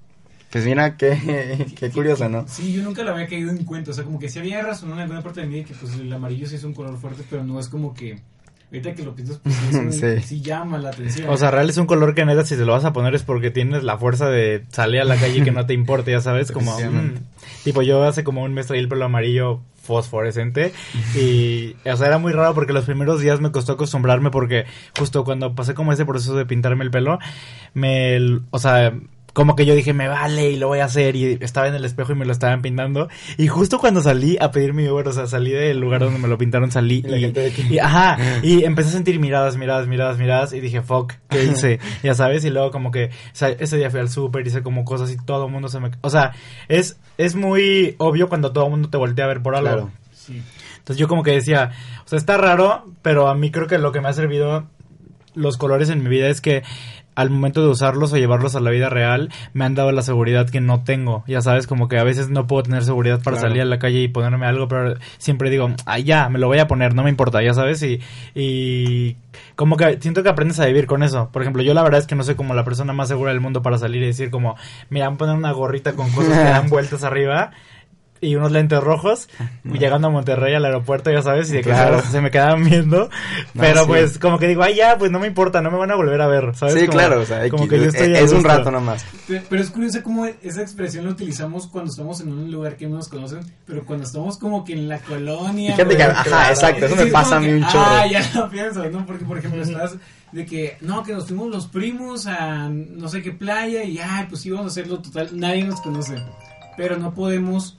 [0.51, 2.45] Pues mira, qué, qué curioso, ¿no?
[2.47, 3.93] Sí, yo nunca lo había caído en cuenta.
[3.93, 6.13] O sea, como que sí había razón en alguna parte de mí que pues el
[6.13, 8.21] amarillo sí es un color fuerte, pero no es como que.
[8.73, 11.29] Ahorita que lo piensas, pues sí, es llama la atención.
[11.29, 13.23] O sea, real es un color que neta si te lo vas a poner es
[13.23, 16.23] porque tienes la fuerza de salir a la calle y que no te importe, ya
[16.23, 17.17] sabes, como mm.
[17.65, 20.73] tipo yo hace como un mes traí el pelo amarillo fosforescente
[21.17, 24.65] y o sea era muy raro porque los primeros días me costó acostumbrarme porque
[24.97, 27.19] justo cuando pasé como ese proceso de pintarme el pelo
[27.75, 28.17] me
[28.51, 28.95] o sea
[29.33, 31.17] como que yo dije, me vale y lo voy a hacer.
[31.17, 33.09] Y estaba en el espejo y me lo estaban pintando.
[33.39, 36.29] Y justo cuando salí a pedir mi Uber, o sea, salí del lugar donde me
[36.29, 37.03] lo pintaron, salí.
[37.07, 37.63] Y aquí.
[37.71, 40.53] y- ajá, y empecé a sentir miradas, miradas, miradas, miradas.
[40.53, 41.81] Y dije, fuck, ¿qué hice?
[42.03, 44.85] ya sabes, y luego como que, o sea, ese día fui al súper, hice como
[44.85, 45.91] cosas y todo el mundo se me...
[46.03, 46.33] O sea,
[46.69, 49.69] es, es muy obvio cuando todo el mundo te voltea a ver por algo.
[49.69, 49.91] Claro.
[50.13, 50.43] Sí.
[50.79, 51.71] Entonces yo como que decía,
[52.05, 54.67] o sea, está raro, pero a mí creo que lo que me ha servido
[55.35, 56.63] los colores en mi vida es que
[57.15, 60.49] al momento de usarlos o llevarlos a la vida real me han dado la seguridad
[60.49, 61.25] que no tengo.
[61.27, 63.49] Ya sabes, como que a veces no puedo tener seguridad para Claro.
[63.49, 66.59] salir a la calle y ponerme algo, pero siempre digo, ah, ya, me lo voy
[66.59, 68.01] a poner, no me importa, ya sabes, y,
[68.35, 69.17] y
[69.57, 71.29] como que siento que aprendes a vivir con eso.
[71.33, 73.41] Por ejemplo, yo la verdad es que no soy como la persona más segura del
[73.41, 74.57] mundo para salir y decir como,
[74.91, 77.51] mira, voy a poner una gorrita con cosas que dan vueltas arriba
[78.23, 79.29] y unos lentes rojos
[79.65, 82.01] llegando a Monterrey al aeropuerto, ya sabes, y de que Claro.
[82.01, 83.11] se, se me quedaban viendo.
[83.55, 83.87] No, pero sí.
[83.89, 86.21] pues como que digo, ay ya, pues no me importa, no me van a volver
[86.23, 86.75] a ver, ¿sabes?
[86.75, 89.05] Sí, Como- claro, o sea, como que yo estoy a es un rato nomás.
[89.29, 92.87] Pe- Pero es curioso cómo esa expresión la utilizamos cuando estamos en un lugar que
[92.87, 95.75] no nos conocen, pero cuando estamos como que en la colonia.
[95.77, 97.85] Fíjate que, ajá, exacto, eso me pasa a mí que, un chorro.
[97.87, 99.05] Ah, ya lo pienso, ¿no?
[99.05, 99.97] Porque, por ejemplo, estás
[100.31, 104.27] de que, no, que nos fuimos los primos a no sé qué playa y, ay,
[104.31, 106.15] pues íbamos a hacerlo total, nadie nos conoce.
[106.77, 107.77] Pero no podemos,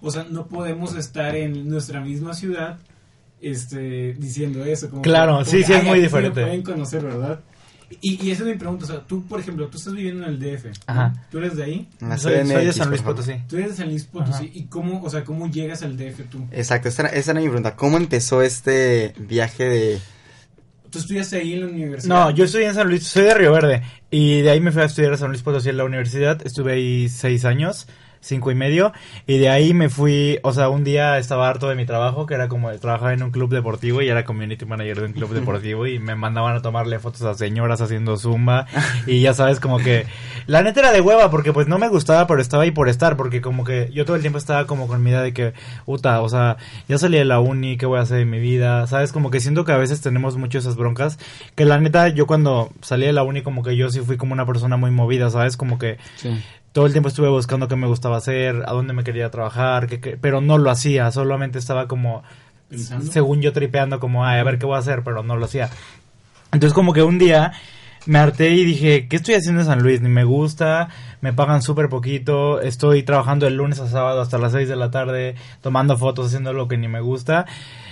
[0.00, 2.78] o sea, no podemos estar en nuestra misma ciudad,
[3.40, 4.90] este, diciendo eso.
[4.90, 6.42] Como Claro, como sí, sí, es muy diferente.
[6.42, 7.40] pueden conocer, ¿verdad?
[8.00, 10.30] Y, y esa es mi pregunta, o sea, tú, por ejemplo, tú estás viviendo en
[10.34, 10.66] el DF.
[10.86, 11.12] Ajá.
[11.28, 11.88] ¿Tú eres de ahí?
[12.18, 13.02] Soy, soy de San Luis.
[13.02, 13.32] Potosí.
[13.48, 14.52] Tú eres de San Luis Potosí, Ajá.
[14.54, 16.46] ¿y cómo, o sea, cómo llegas al DF tú?
[16.52, 17.74] Exacto, esa era, esa era mi pregunta.
[17.74, 19.98] ¿Cómo empezó este viaje de...
[20.88, 22.08] ¿Tú estudiaste ahí en la universidad?
[22.26, 23.82] No, yo estudié en San Luis, soy de Río Verde.
[24.10, 26.44] Y de ahí me fui a estudiar a San Luis Potosí en la universidad.
[26.46, 27.88] Estuve ahí seis años,
[28.20, 28.92] cinco y medio.
[29.26, 32.34] Y de ahí me fui, o sea, un día estaba harto de mi trabajo, que
[32.34, 35.86] era como trabajaba en un club deportivo y era community manager de un club deportivo.
[35.86, 38.66] Y me mandaban a tomarle fotos a señoras haciendo zumba.
[39.06, 40.06] Y ya sabes, como que
[40.46, 43.16] la neta era de hueva, porque pues no me gustaba, pero estaba ahí por estar.
[43.16, 45.54] Porque como que yo todo el tiempo estaba como con mi idea de que,
[45.86, 46.56] puta, o sea,
[46.88, 48.86] ya salí de la uni, ¿qué voy a hacer de mi vida?
[48.86, 49.12] ¿Sabes?
[49.12, 51.18] Como que siento que a veces tenemos mucho esas broncas.
[51.54, 54.32] Que la neta, yo cuando salí de la uni, como que yo sí fui como
[54.32, 55.56] una persona muy movida, ¿sabes?
[55.56, 55.98] Como que.
[56.72, 59.88] Todo el tiempo estuve buscando qué me gustaba hacer, a dónde me quería trabajar,
[60.20, 62.22] pero no lo hacía, solamente estaba como,
[62.68, 63.10] ¿Pensando?
[63.10, 65.70] según yo tripeando, como, ay, a ver qué voy a hacer, pero no lo hacía.
[66.52, 67.52] Entonces como que un día
[68.06, 70.00] me harté y dije, ¿qué estoy haciendo en San Luis?
[70.00, 70.88] Ni me gusta,
[71.20, 74.90] me pagan súper poquito, estoy trabajando el lunes a sábado hasta las 6 de la
[74.90, 77.46] tarde, tomando fotos, haciendo lo que ni me gusta.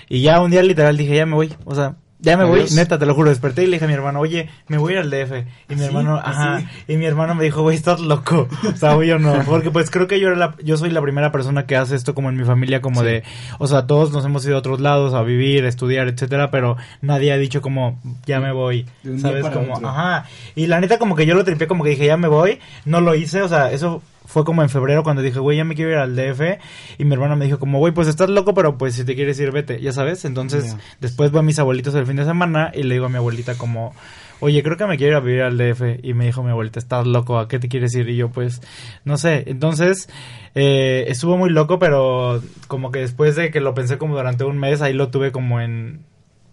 [0.08, 2.98] Y ya un día literal dije, ya me voy, o sea, ya me voy, neta,
[2.98, 5.02] te lo juro, desperté y le dije a mi hermano, oye, me voy a ir
[5.02, 5.33] al DF.
[5.68, 5.85] Y mi ¿Así?
[5.85, 6.66] hermano, ajá, ¿Así?
[6.88, 8.48] y mi hermano me dijo, güey, estás loco.
[8.72, 9.35] O sea, güey, yo no.
[9.46, 12.14] Porque pues creo que yo era la, yo soy la primera persona que hace esto
[12.14, 13.07] como en mi familia, como Sí.
[13.07, 13.22] de,
[13.59, 16.76] o sea, todos nos hemos ido a otros lados a vivir, a estudiar, etcétera, pero
[17.02, 18.87] nadie ha dicho como, ya me voy.
[19.20, 19.46] ¿Sabes?
[19.48, 19.88] Como, otro.
[19.88, 20.24] ajá.
[20.57, 22.59] Y la neta como que yo lo tripié como que dije, ya me voy.
[22.85, 25.74] No lo hice, o sea, eso fue como en febrero cuando dije, güey, ya me
[25.74, 26.60] quiero ir al DF.
[26.98, 29.40] Y mi hermano me dijo como, güey, pues estás loco, pero pues si te quieres
[29.40, 30.26] ir, vete, ya sabes.
[30.26, 33.16] Entonces, después voy a mis abuelitos el fin de semana y le digo a mi
[33.16, 33.94] abuelita como,
[34.40, 36.04] oye, creo que me quiero ir a vivir al DF.
[36.04, 38.06] Y me dijo mi abuelita, estás loco, ¿a qué te quieres ir?
[38.10, 38.60] Y yo, pues,
[39.06, 39.44] no sé.
[39.46, 40.10] Entonces,
[40.54, 44.58] eh, estuvo muy loco, pero como que después de que lo pensé como durante un
[44.58, 46.04] mes, ahí lo tuve como en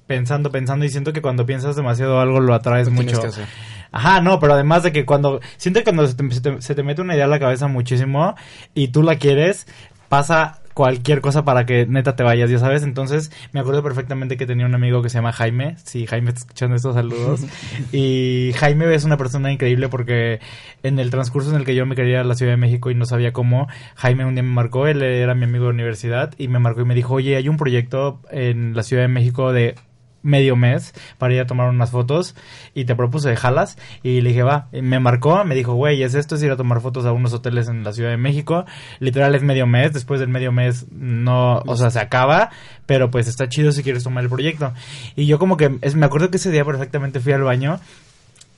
[0.08, 3.20] pensando, pensando y siento que cuando piensas demasiado algo lo atraes Lo mucho.
[3.22, 3.48] que hacer.
[3.92, 6.76] Ajá, no, pero además de que cuando siento que cuando se te, se te- se
[6.76, 8.36] te mete una idea a la cabeza muchísimo
[8.74, 9.68] y tú la quieres,
[10.10, 12.84] pasa cualquier cosa para que neta te vayas, ya sabes.
[12.84, 15.78] Entonces, me acuerdo perfectamente que tenía un amigo que se llama Jaime.
[15.86, 17.46] Sí, Jaime está escuchando estos saludos.
[17.94, 20.42] y Jaime es una persona increíble porque
[20.84, 22.92] en el transcurso en el que yo me quería ir a la Ciudad de México
[22.92, 26.34] y no sabía cómo, Jaime un día me marcó, él era mi amigo de universidad
[26.38, 29.54] y me marcó y me dijo, oye, hay un proyecto en la Ciudad de México
[29.54, 29.76] de
[30.26, 32.36] medio mes para ir a tomar unas fotos
[32.74, 36.16] y te propuse de jalas y le dije va, me marcó, me dijo güey es
[36.16, 38.66] esto, es ir a tomar fotos a unos hoteles en la Ciudad de México,
[39.00, 42.50] literal es medio mes, después del medio mes no, o sea se acaba,
[42.86, 44.74] pero pues está chido si quieres tomar el proyecto.
[45.16, 47.80] Y yo como que, me acuerdo que ese día perfectamente fui al baño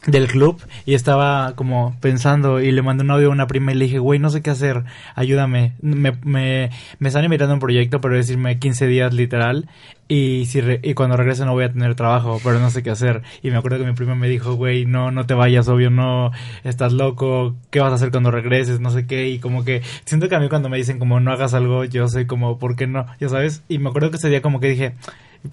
[0.06, 3.76] del club y estaba como pensando y le mandé un audio a una prima y
[3.76, 4.84] le dije, güey, no sé qué hacer,
[5.16, 5.74] ayúdame.
[5.82, 9.68] Me, me, me están invitando a un proyecto, pero decirme 15 días literal
[10.08, 12.90] y si re- y cuando regrese no voy a tener trabajo, pero no sé qué
[12.92, 13.24] hacer.
[13.44, 16.32] Y me acuerdo que mi prima me dijo, güey, no, no te vayas, obvio, no,
[16.64, 18.80] estás loco, ¿qué vas a hacer cuando regreses?
[18.80, 19.28] No sé qué.
[19.30, 22.08] Y como que siento que a mí cuando me dicen como no hagas algo, yo
[22.08, 23.06] soy como, ¿por qué no?
[23.20, 23.64] Ya sabes.
[23.68, 24.94] Y me acuerdo que ese día como que dije,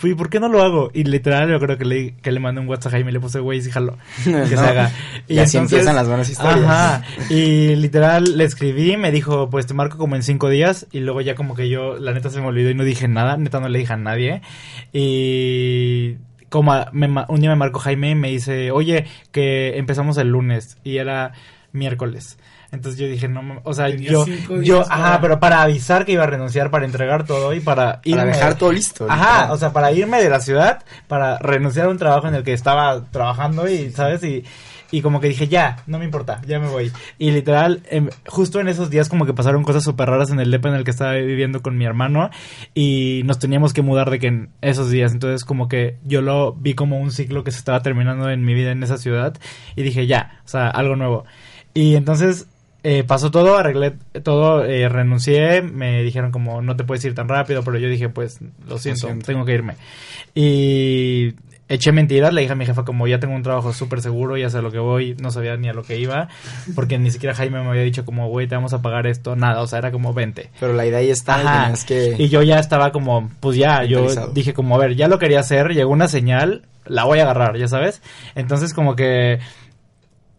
[0.03, 0.91] ¿y por qué no lo hago?
[0.95, 3.21] Y literal, yo creo que le, que le mandé un WhatsApp a Jaime y le
[3.21, 3.97] puse, güey, sí, jalo.
[4.25, 4.47] Que No.
[4.47, 4.91] se haga.
[5.29, 6.65] Y así empiezan las buenas historias.
[6.65, 7.03] Ajá.
[7.31, 10.87] Y literal, le escribí, me dijo, pues te marco como en cinco días.
[10.93, 13.37] Y luego ya como que yo, la neta se me olvidó y no dije nada.
[13.37, 14.41] Neta no le dije a nadie.
[14.93, 16.17] Y
[16.49, 20.17] como a- me ma- un día me marcó Jaime y me dice, oye, que empezamos
[20.19, 20.79] el lunes.
[20.85, 21.33] Y era
[21.73, 22.39] miércoles.
[22.71, 24.25] Entonces yo dije, no, o sea, yo,
[24.63, 28.01] yo, para- ajá, pero para avisar que iba a renunciar, para entregar todo y para
[28.05, 28.23] irme.
[28.23, 29.07] Para dejar todo listo.
[29.09, 32.43] Ajá, o sea, para irme de la ciudad, para renunciar a un trabajo en el
[32.43, 34.25] que estaba trabajando y, ¿sabes?
[34.25, 34.45] Y,
[34.95, 36.93] y como que dije, ya, no me importa, ya me voy.
[37.19, 40.53] Y literal, em, justo en esos días como que pasaron cosas súper raras en el
[40.53, 42.31] depa en el que estaba viviendo con mi hermano
[42.75, 45.13] y nos teníamos que mudar de que en esos días.
[45.13, 48.55] Entonces como que yo lo vi como un ciclo que se estaba terminando en mi
[48.55, 49.37] vida en esa ciudad
[49.75, 51.25] y dije, ya, o sea, algo nuevo.
[51.75, 52.47] Y entonces
[52.85, 57.29] eh, pasó todo, arreglé todo, eh, renuncié, me dijeron como no te puedes ir tan
[57.29, 59.27] rápido, pero yo dije pues lo siento, siento.
[59.27, 59.75] tengo que irme.
[60.37, 61.35] Y
[61.75, 64.51] eché mentiras, le dije a mi jefa como ya tengo un trabajo súper seguro, ya
[64.51, 66.29] sé a lo que voy, no sabía ni a lo que iba,
[66.75, 69.61] porque ni siquiera Jaime me había dicho como güey te vamos a pagar esto, nada,
[69.61, 70.51] o sea era como 20.
[70.59, 72.17] Pero la idea ahí está y que...
[72.19, 75.41] Y yo ya estaba como, pues ya, yo dije como, a ver, ya lo quería
[75.41, 78.03] hacer, llegó una señal, la voy a agarrar, ya sabes.
[78.35, 79.39] Entonces como que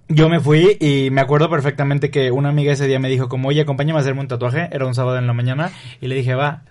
[0.07, 3.49] yo me fui y me acuerdo perfectamente que una amiga ese día me dijo como,
[3.49, 6.35] oye, acompáñame a hacerme un tatuaje, era un sábado en la mañana, y le dije,
[6.35, 6.63] va.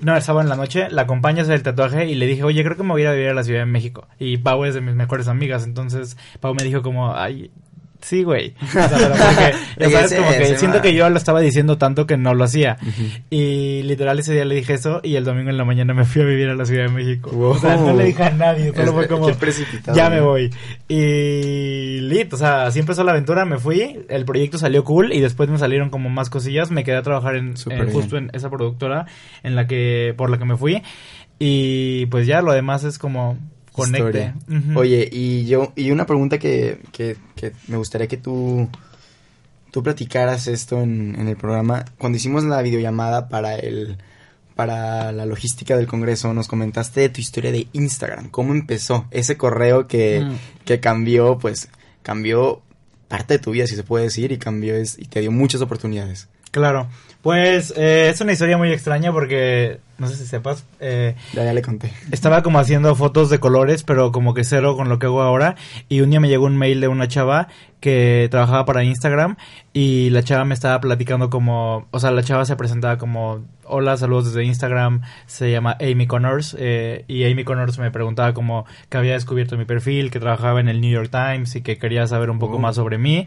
[0.00, 2.42] No, el sábado en la noche, la acompañé a hacer el tatuaje y le dije,
[2.42, 4.08] oye, creo que me voy a ir a vivir a la Ciudad de México.
[4.18, 7.50] Y Pau es de mis mejores amigas, entonces Pau me dijo como, ay,
[8.04, 8.54] sí, güey.
[8.62, 11.78] O sea, pero porque, ya sabes, Ese- como que siento que yo lo estaba diciendo
[11.78, 12.76] tanto que no lo hacía.
[13.30, 16.22] Y literal ese día le dije eso y el domingo en la mañana me fui
[16.22, 17.30] a vivir a la Ciudad de México.
[17.36, 19.28] O sea, no le dije a nadie, solo fue como,
[19.94, 20.50] ya me voy.
[20.88, 25.20] Y lit, o sea, así empezó la aventura, me fui, el proyecto salió cool y
[25.20, 28.50] después me salieron como más cosillas, me quedé a trabajar en, en justo en esa
[28.50, 29.06] productora
[29.42, 30.82] en la que, por la que me fui.
[31.38, 33.38] Y pues ya lo demás es como
[33.74, 34.32] conecte.
[34.76, 38.68] Oye, y yo, y una pregunta que, que, que me gustaría que tú,
[39.70, 41.84] tú platicaras esto en, en el programa.
[41.98, 43.98] Cuando hicimos la videollamada para el,
[44.54, 48.30] para la logística del congreso, nos comentaste de tu historia de Instagram.
[48.30, 49.06] ¿Cómo empezó?
[49.10, 50.36] Ese correo que, Mm.
[50.64, 51.68] que cambió, pues,
[52.02, 52.62] cambió
[53.08, 55.60] parte de tu vida, si se puede decir, y cambió es, y te dio muchas
[55.60, 56.28] oportunidades.
[56.50, 56.88] Claro,
[57.24, 61.52] pues eh, es una historia muy extraña porque, no sé si sepas, eh, Ya, ya
[61.54, 61.90] le conté.
[62.12, 65.56] estaba como haciendo fotos de colores, pero como que cero con lo que hago ahora.
[65.88, 67.48] Y un día me llegó un mail de una chava
[67.80, 69.36] que trabajaba para Instagram
[69.72, 73.96] y la chava me estaba platicando como, o sea, la chava se presentaba como, hola,
[73.96, 78.96] saludos desde Instagram, se llama Amy Connors eh, y Amy Connors me preguntaba como que
[78.98, 82.28] había descubierto mi perfil, que trabajaba en el New York Times y que quería saber
[82.30, 82.58] un poco Oh.
[82.58, 83.26] más sobre mí.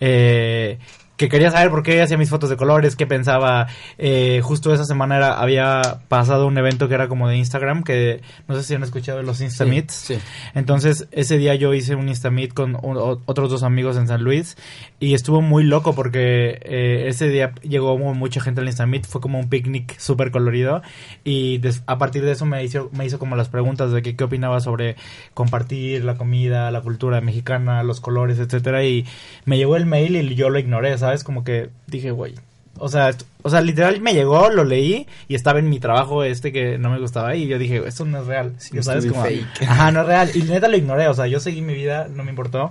[0.00, 0.78] Eh,
[1.16, 3.68] que quería saber por qué hacía mis fotos de colores, qué pensaba.
[3.98, 8.20] Eh, justo esa semana era, había pasado un evento que era como de Instagram, que
[8.48, 9.94] no sé si han escuchado los Insta Meets.
[9.94, 10.18] Sí.
[10.54, 14.22] Entonces, ese día yo hice un Insta Meet con un- otros dos amigos en San
[14.22, 14.56] Luis
[15.00, 19.06] y estuvo muy loco porque eh, ese día llegó mu- mucha gente al Insta Meet,
[19.06, 20.82] fue como un picnic súper colorido
[21.24, 24.16] y des- a partir de eso me hizo, me hizo como las preguntas de que
[24.16, 24.96] qué opinaba sobre
[25.34, 29.06] compartir la comida, la cultura mexicana, los colores, etcétera y
[29.44, 31.05] me llegó el mail y yo lo ignoré, ¿sabes?
[31.24, 32.34] Como que dije, güey,
[32.78, 36.52] o sea, o sea, literal me llegó, lo leí y estaba en mi trabajo este
[36.52, 38.54] que no me gustaba y yo dije, esto no es real.
[38.58, 39.06] Sí, ¿sabes?
[39.06, 39.62] Como, fake.
[39.62, 40.30] Ajá, no es real.
[40.34, 42.70] Y neta lo ignoré, o sea, yo seguí mi vida, no me importó.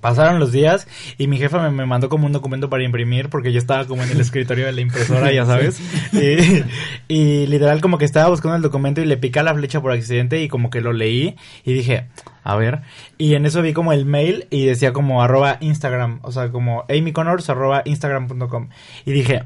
[0.00, 3.52] Pasaron los días y mi jefa me, me mandó como un documento para imprimir porque
[3.52, 5.80] yo estaba como en el escritorio de la impresora, ya sabes.
[6.12, 6.64] Y,
[7.06, 10.42] y literal como que estaba buscando el documento y le pica la flecha por accidente
[10.42, 12.08] y como que lo leí y dije,
[12.42, 12.82] a ver.
[13.18, 16.84] Y en eso vi como el mail y decía como arroba Instagram, o sea, como
[16.88, 18.68] amyconnors arroba instagram.com.
[19.04, 19.42] Y dije,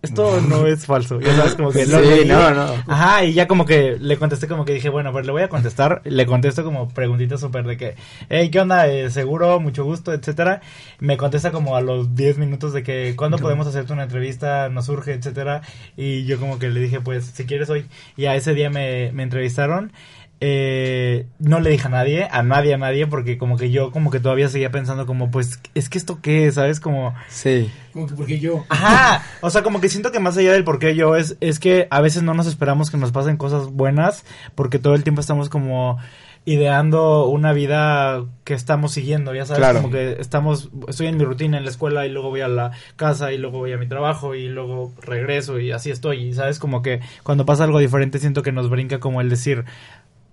[0.00, 2.74] esto no es falso, ya sabes, como que Sí, no, no.
[2.86, 5.48] Ajá, y ya como que le contesté como que dije, bueno, pues le voy a
[5.48, 6.02] contestar.
[6.04, 7.94] Le contesto como preguntitas súper de que,
[8.28, 8.86] hey, ¿qué onda?
[8.86, 10.60] Eh, seguro, mucho gusto, etcétera.
[11.00, 14.68] Me contesta como a los 10 minutos de que, ¿cuándo podemos hacerte una entrevista?
[14.68, 15.62] Nos surge, etcétera.
[15.96, 17.86] Y yo como que le dije, pues, si quieres hoy.
[18.16, 19.92] Y a ese día me, me entrevistaron.
[20.40, 24.10] Eh, no le dije a nadie, a nadie, a nadie, porque como que yo como
[24.10, 26.54] que todavía seguía pensando como, pues, es que esto qué, es?
[26.54, 26.78] ¿sabes?
[26.78, 27.14] Como...
[27.28, 27.70] Sí.
[27.92, 28.64] Como que porque yo.
[28.68, 31.58] Ajá, o sea, como que siento que más allá del por qué yo es, es
[31.58, 34.24] que a veces no nos esperamos que nos pasen cosas buenas
[34.54, 35.98] porque todo el tiempo estamos como
[36.44, 39.82] ideando una vida que estamos siguiendo, ya sabes, Claro.
[39.82, 42.70] como que estamos, estoy en mi rutina en la escuela y luego voy a la
[42.96, 46.58] casa y luego voy a mi trabajo y luego regreso y así estoy y sabes
[46.58, 49.66] como que cuando pasa algo diferente siento que nos brinca como el decir,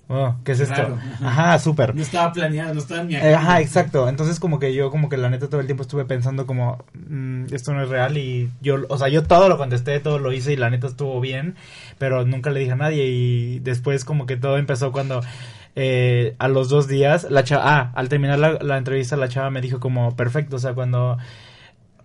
[0.07, 0.97] oh, ¿qué es esto?
[1.21, 1.95] Ajá, súper.
[1.95, 4.07] No estaba planeado, no estaba ni Eh, Ajá, exacto.
[4.07, 7.53] Entonces como que yo como que la neta todo el tiempo estuve pensando como mm,
[7.53, 10.53] esto no es real y yo, o sea, yo todo lo contesté, todo lo hice
[10.53, 11.55] y la neta estuvo bien,
[11.97, 15.21] pero nunca le dije a nadie y después como que todo empezó cuando
[15.75, 19.49] eh, a los dos días la chava, ah, al terminar la, la entrevista la chava
[19.49, 21.17] me dijo como perfecto, o sea, cuando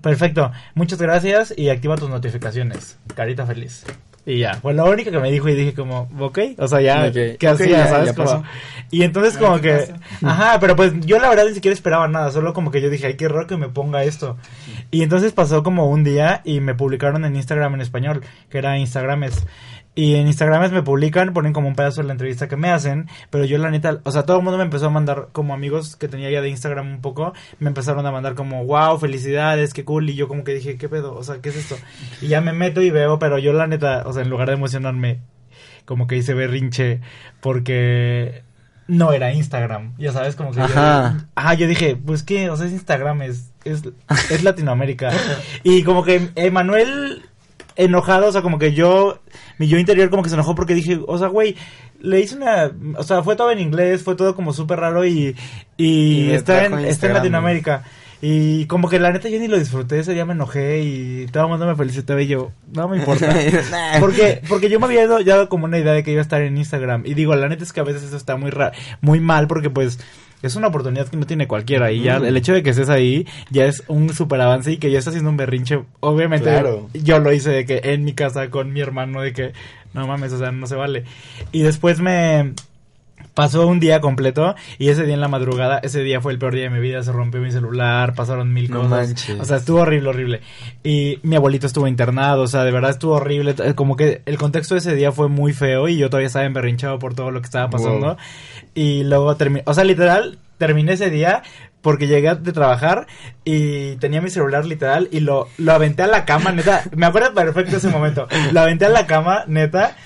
[0.01, 3.85] perfecto, muchas gracias y activa tus notificaciones, carita feliz.
[4.27, 7.11] Y ya, fue lo único que me dijo y dije como, ok, o sea, ya,
[7.11, 7.69] ¿qué ok, hacía?
[7.69, 8.07] ya, ¿Sabes?
[8.09, 8.45] ya Como- pasó.
[8.91, 9.87] y entonces A como que,
[10.21, 12.91] ¿qué ajá, pero pues yo la verdad ni siquiera esperaba nada, solo como que yo
[12.91, 14.37] dije, ay, qué raro que me ponga esto.
[14.91, 18.77] Y entonces pasó como un día y me publicaron en Instagram en español, que era
[18.79, 19.47] Instagrames.
[19.95, 23.09] Y en Instagrames me publican, ponen como un pedazo de la entrevista que me hacen,
[23.29, 25.97] pero yo la neta, o sea, todo el mundo me empezó a mandar como amigos
[25.97, 29.85] que tenía ya de Instagram un poco, me empezaron a mandar como, wow, felicidades, qué
[29.85, 31.15] cool, y yo como que dije, ¿qué pedo?
[31.17, 31.77] O sea, ¿qué es esto?
[32.23, 34.55] Y ya me meto y veo, pero yo la neta, o sea, en lugar de
[34.55, 35.21] emocionarme,
[35.87, 37.01] como que hice berrinche,
[37.41, 38.45] porque
[38.87, 41.17] no era Instagram, ya sabes, como que Ajá.
[41.19, 43.83] yo, ajá, yo dije, pues qué, o sea, es Instagram, es, es,
[44.31, 45.13] es Latinoamérica.
[45.65, 47.23] y como que Emanuel
[47.85, 49.21] enojado, o sea, como que yo,
[49.59, 51.57] mi yo interior como que se enojó porque dije, o sea, güey,
[52.01, 55.37] le hice una, o sea, fue todo en inglés, fue todo como súper raro y,
[55.77, 57.85] y, está, en, está en Latinoamérica.
[58.23, 61.45] Y como que la neta yo ni lo disfruté, ese día me enojé y todo
[61.45, 63.35] el mundo me felicitaba y yo, no me importa.
[64.01, 66.23] Porque, porque yo me había dado, ya dado como una idea de que iba a
[66.23, 67.03] estar en Instagram.
[67.07, 69.71] Y digo, la neta es que a veces eso está muy ra muy mal porque
[69.71, 69.99] pues
[70.43, 71.93] es una oportunidad que no tiene cualquiera.
[71.93, 74.91] Y ya el hecho de que estés ahí ya es un super avance y que
[74.91, 75.81] ya está haciendo un berrinche.
[76.01, 76.89] Obviamente Claro.
[76.95, 79.53] yo lo hice de que en mi casa con mi hermano de que
[79.93, 81.05] no mames, o sea, no se vale.
[81.53, 82.53] Y después me
[83.35, 86.55] pasó un día completo y ese día en la madrugada, ese día fue el peor
[86.55, 88.91] día de mi vida, se rompió mi celular, pasaron mil No cosas.
[89.09, 89.41] manches.
[89.41, 90.41] O sea, estuvo horrible, horrible.
[90.83, 93.55] Y mi abuelito estuvo internado, o sea, de verdad estuvo horrible.
[93.65, 96.45] Eh, Como que el contexto de ese día fue muy feo y yo todavía estaba
[96.45, 98.07] emberrinchado por todo lo que estaba pasando.
[98.07, 98.17] Wow.
[98.75, 101.43] Y luego terminé, o sea, literal, terminé ese día
[101.81, 103.07] porque llegué de trabajar
[103.43, 106.83] y tenía mi celular literal y lo, lo aventé a la cama, neta.
[106.95, 108.29] Me acuerdo perfecto ese momento.
[108.53, 109.97] Lo aventé a la cama, neta,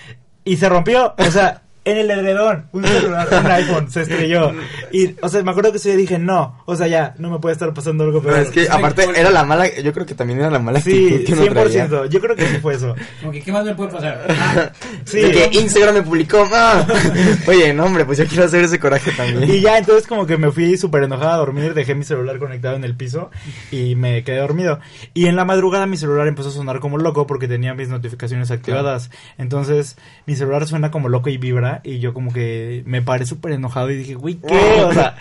[0.44, 1.14] y se rompió.
[1.18, 4.52] O sea, en el edredón, un celular, un iPhone, se estrelló.
[4.90, 7.38] Y, o sea, me acuerdo que ese día dije, no, o sea, ya, no me
[7.38, 8.46] puede estar pasando algo Pero peor.
[8.46, 11.24] es que aparte era la mala, yo creo que también era la mala Sí, actitud
[11.24, 11.88] que uno traía.
[11.88, 12.08] 100%.
[12.08, 12.94] Yo creo que sí fue eso.
[13.20, 14.26] Como que, ¿qué más me puede pasar?
[14.30, 14.70] Ah,
[15.04, 15.20] Sí.
[15.20, 16.48] De que Instagram me publicó.
[16.52, 16.86] ¡ah!
[17.46, 19.50] Oye, no, hombre, pues yo quiero hacer ese coraje también.
[19.50, 22.76] Y ya entonces como que me fui súper enojada a dormir, dejé mi celular conectado
[22.76, 23.30] en el piso
[23.70, 24.80] y me quedé dormido.
[25.12, 28.50] Y en la madrugada mi celular empezó a sonar como loco porque tenía mis notificaciones
[28.50, 29.10] activadas.
[29.38, 33.52] Entonces mi celular suena como loco y vibra y yo como que me paré súper
[33.52, 34.82] enojado y dije, güey, ¿qué?
[34.84, 35.16] O sea,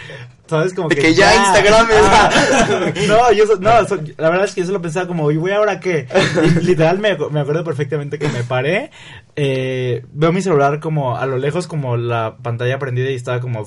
[0.48, 0.74] ¿sabes?
[0.74, 2.30] Como De que ya Instagram es- Ah.
[3.08, 5.80] No, yo no, so- la verdad es que yo solo pensaba como, ¿y güey ahora
[5.80, 6.08] qué?
[6.60, 8.92] Y literal me, me acuerdo perfectamente que me paré,
[9.36, 13.66] eh, veo mi celular como a lo lejos como la pantalla prendida y estaba como...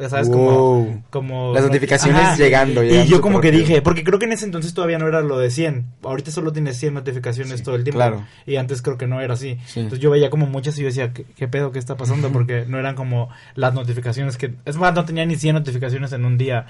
[0.00, 1.02] Ya sabes, Wow.
[1.10, 1.52] como...
[1.54, 4.74] Las notificaciones llegando, Y llegando yo como que dije, porque creo que en ese entonces
[4.74, 5.84] todavía no era lo de 100.
[6.02, 7.98] Ahorita solo tienes 100 notificaciones todo el tiempo.
[7.98, 8.26] claro.
[8.44, 9.56] Y antes creo que no era así.
[9.66, 9.80] Sí.
[9.80, 11.70] Entonces yo veía como muchas y yo decía, ¿qué, qué pedo?
[11.70, 12.30] ¿Qué está pasando?
[12.32, 14.54] Porque no eran como las notificaciones que...
[14.64, 16.66] Es más, no tenía ni 100 notificaciones en un día.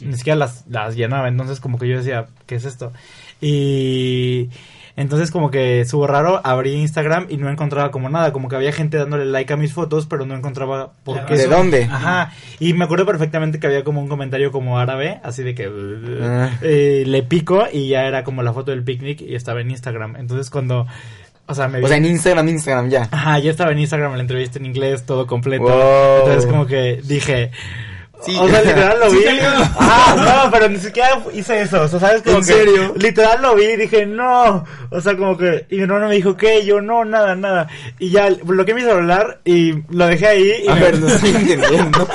[0.00, 1.28] Ni siquiera las, las llenaba.
[1.28, 2.92] Entonces como que yo decía, ¿qué es esto?
[3.40, 4.50] Y...
[4.96, 8.72] Entonces como que estuvo raro, abrí Instagram y no encontraba como nada, como que había
[8.72, 11.36] gente dándole like a mis fotos, pero no encontraba por qué.
[11.36, 11.84] ¿De dónde?
[11.84, 15.70] Ajá, y me acuerdo perfectamente que había como un comentario como árabe, así de que
[16.22, 16.50] Ah.
[16.62, 20.16] eh, le pico y ya era como la foto del picnic y estaba en Instagram.
[20.16, 20.86] Entonces cuando,
[21.44, 21.84] o sea, me vi...
[21.84, 23.08] O sea, en Instagram, Instagram ya.
[23.10, 25.64] Ajá, ya estaba en Instagram la entrevista en inglés, todo completo.
[25.64, 26.20] Wow.
[26.20, 27.50] Entonces como que dije...
[28.24, 28.36] Sí.
[28.40, 29.20] O sea, literal lo vi.
[29.78, 31.82] Ah, no, pero ni siquiera hice eso.
[31.82, 32.22] O sea, ¿sabes?
[32.22, 32.94] Como ¿En que serio?
[32.96, 34.64] Literal lo vi y dije, no.
[34.90, 35.66] O sea, como que.
[35.70, 36.64] Y mi hermano me dijo, ¿qué?
[36.64, 37.68] Yo, no, nada, nada.
[37.98, 40.52] Y ya bloqueé mi celular y lo dejé ahí.
[40.64, 42.08] Y A me- ver, no estoy entendiendo.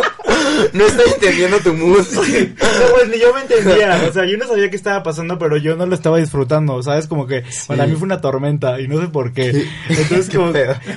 [0.73, 2.05] No estoy entendiendo tu mood.
[2.13, 4.01] No, pues ni yo me entendía.
[4.09, 6.81] O sea, yo no sabía qué estaba pasando, pero yo no lo estaba disfrutando.
[6.83, 7.07] ¿Sabes?
[7.07, 9.65] Como que para mí fue una tormenta y no sé por qué.
[9.87, 10.51] Entonces, como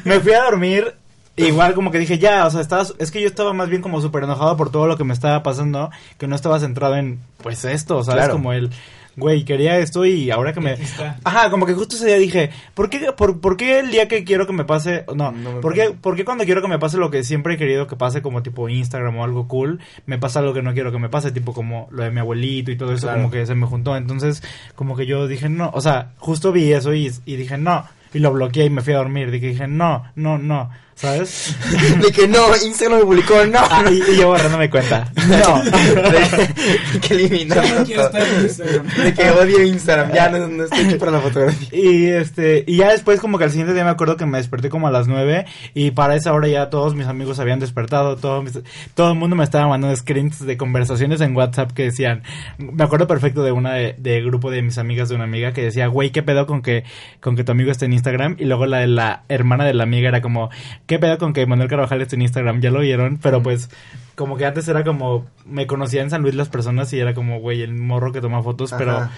[0.05, 0.95] me fui a dormir.
[1.37, 4.01] Igual como que dije, ya, o sea, estaba, es que yo estaba más bien como
[4.01, 7.65] súper enojado por todo lo que me estaba pasando, que no estaba centrado en, pues
[7.65, 8.21] esto, ¿sabes?
[8.21, 8.35] Claro.
[8.35, 8.71] Como el,
[9.17, 10.77] güey, quería esto y ahora que me...
[11.25, 14.23] Ajá, como que justo ese día dije, ¿por qué, por, por qué el día que
[14.23, 15.97] quiero que me pase, no, No me ¿por, qué, pasa.
[16.01, 18.43] ¿por qué cuando quiero que me pase lo que siempre he querido que pase como
[18.45, 21.53] tipo Instagram o algo cool, me pasa algo que no quiero que me pase, tipo
[21.53, 23.19] como lo de mi abuelito y todo eso, Claro.
[23.23, 24.41] como que se me juntó, entonces
[24.77, 28.21] como que yo dije, no, o sea, justo vi eso y, y dije, no, y
[28.21, 31.55] lo bloqueé y me fui a dormir, dije, dije, no, no, no, ¿sabes?
[32.01, 33.59] De que no, Instagram me publicó, no.
[33.61, 35.11] Ah, y, y yo borrándome cuenta.
[35.29, 35.63] No.
[35.65, 37.85] De que Instagram.
[37.85, 41.69] De que odio Instagram, ya no, no estoy hecho para la fotografía.
[41.73, 44.69] Y este, y ya después como que al siguiente día me acuerdo que me desperté
[44.69, 48.43] como a las nueve y para esa hora ya todos mis amigos habían despertado, todo,
[48.43, 48.61] mis-
[48.95, 52.23] todo el mundo me estaba mandando screens de conversaciones en WhatsApp que decían,
[52.59, 55.63] me acuerdo perfecto de una de, de grupo de mis amigas de una amiga que
[55.63, 56.85] decía, güey, ¿qué pedo con que,
[57.21, 58.37] con que tu amigo esté en Instagram?
[58.39, 60.51] Y luego la de la hermana de la amiga era como,
[60.87, 62.61] ¿qué pedo con que Manuel Carvajal esté en Instagram?
[62.61, 63.71] Ya lo vieron, pero pues
[64.15, 67.41] como que antes era como, me conocía en San Luis las personas y era como,
[67.41, 69.11] güey, el morro que toma fotos, pero Ajá.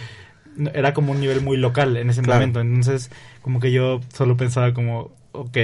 [0.74, 2.40] era como un nivel muy local en ese Claro.
[2.40, 2.60] momento.
[2.60, 3.10] Entonces,
[3.42, 5.56] como que yo solo pensaba como, ok.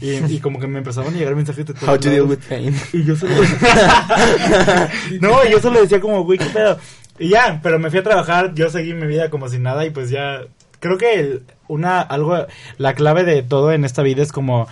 [0.00, 2.38] Y, y como que me empezaban a llegar mensajes de todos How to deal with
[2.48, 2.74] pain.
[2.92, 3.34] Y yo solo...
[5.20, 6.78] no, yo solo decía como, güey, qué pedo.
[7.18, 9.90] Y ya, pero me fui a trabajar, yo seguí mi vida como si nada y
[9.90, 10.40] pues ya...
[10.78, 12.46] Creo que el- una, algo,
[12.76, 14.68] la clave de todo en esta vida es como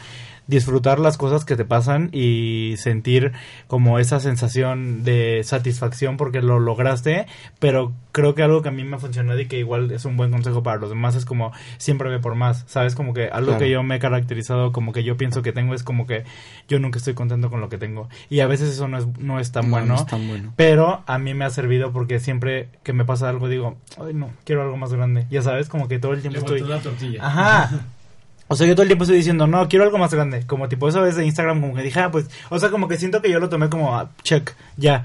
[0.47, 3.33] disfrutar las cosas que te pasan y sentir
[3.67, 7.27] como esa sensación de satisfacción porque lo lograste,
[7.59, 10.17] pero creo que algo que a mí me ha funcionado y que igual es un
[10.17, 12.95] buen consejo para los demás es como siempre ve por más, ¿sabes?
[12.95, 13.59] Como que algo Claro.
[13.61, 16.25] que yo me he caracterizado, como que yo pienso que tengo es como que
[16.69, 19.41] yo nunca estoy contento con lo que tengo y a veces eso no es, no
[19.41, 19.87] es tan No, bueno.
[19.87, 20.53] no es tan bueno.
[20.57, 24.31] Pero a mí me ha servido porque siempre que me pasa algo digo, ay no,
[24.45, 25.27] quiero algo más grande.
[25.31, 26.61] Ya sabes, como que todo el tiempo estoy...
[26.61, 27.27] la tortilla.
[27.27, 27.71] Ajá.
[28.49, 30.47] O sea, yo todo el tiempo estoy diciendo, no, quiero algo más grande.
[30.47, 32.99] Como tipo esa vez de Instagram, como que dije, ah, pues, o sea, como que
[32.99, 35.05] siento que yo lo tomé como, ah, check, ya.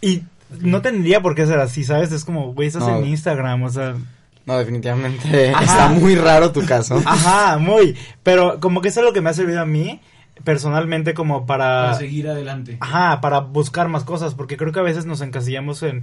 [0.00, 0.22] Y
[0.60, 2.10] no tendría por qué ser así, ¿sabes?
[2.12, 2.96] Es como, güey, estás No.
[2.98, 3.94] en Instagram, o sea,
[4.46, 5.64] No, definitivamente Ajá.
[5.64, 7.02] está muy raro tu caso.
[7.04, 7.94] ajá, muy.
[8.22, 10.00] Pero como que eso es lo que me ha servido a mí,
[10.44, 11.82] personalmente, como para...
[11.82, 12.78] Para seguir adelante.
[12.80, 16.02] Ajá, para buscar más cosas, porque creo que a veces nos encasillamos en...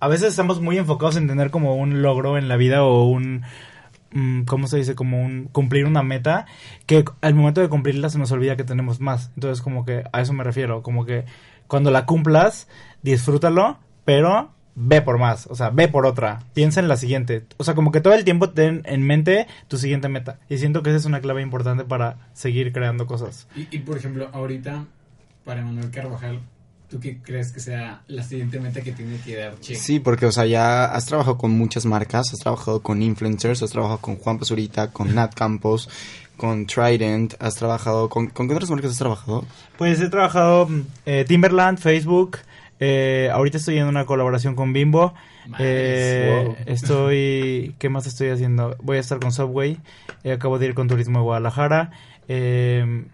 [0.00, 3.42] A veces estamos muy enfocados en tener como un logro en la vida o un...
[4.14, 4.94] mm, ¿Cómo se dice?
[4.94, 5.48] Como un...
[5.52, 6.46] Cumplir una meta,
[6.86, 9.30] que al momento de cumplirla se nos olvida que tenemos más.
[9.34, 11.24] Entonces como que a eso me refiero, como que
[11.66, 12.68] cuando la cumplas,
[13.02, 17.64] disfrútalo, pero ve por más, o sea, ve por otra, piensa en la siguiente, o
[17.64, 20.38] sea, como que todo el tiempo ten en mente tu siguiente meta.
[20.48, 23.48] Y siento que esa es una clave importante para seguir creando cosas.
[23.54, 24.86] Y, y, por ejemplo, ahorita,
[25.44, 26.40] para Manuel Carvajal,
[26.94, 29.74] ¿tú qué crees que sea la siguiente meta que tiene que dar Che?
[29.74, 33.70] Sí, porque, o sea, ya has trabajado con muchas marcas, has trabajado con influencers, has
[33.70, 35.88] trabajado con Juan Pazurita, con Nat Campos,
[36.36, 38.28] con Trident, has trabajado con...
[38.28, 39.44] ¿Con qué otras marcas has trabajado?
[39.76, 40.68] Pues he trabajado
[41.04, 42.38] eh, Timberland, Facebook.
[42.78, 45.14] eh, ahorita estoy en una colaboración con Bimbo.
[45.46, 45.56] Nice.
[45.58, 46.56] Eh, Wow.
[46.66, 47.74] Estoy.
[47.80, 48.76] ¿Qué más estoy haciendo?
[48.82, 49.78] Voy a estar con Subway.
[50.22, 51.90] eh, acabo de ir con Turismo de Guadalajara.
[52.28, 53.04] Eh,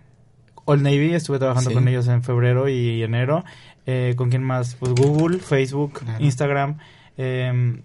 [0.66, 1.74] Old Navy, estuve trabajando Sí.
[1.74, 3.45] con ellos en febrero y enero.
[3.87, 4.74] Eh, ¿Con quién más?
[4.76, 6.22] Pues Google, Facebook, Claro.
[6.24, 6.78] Instagram.
[7.16, 7.81] eh,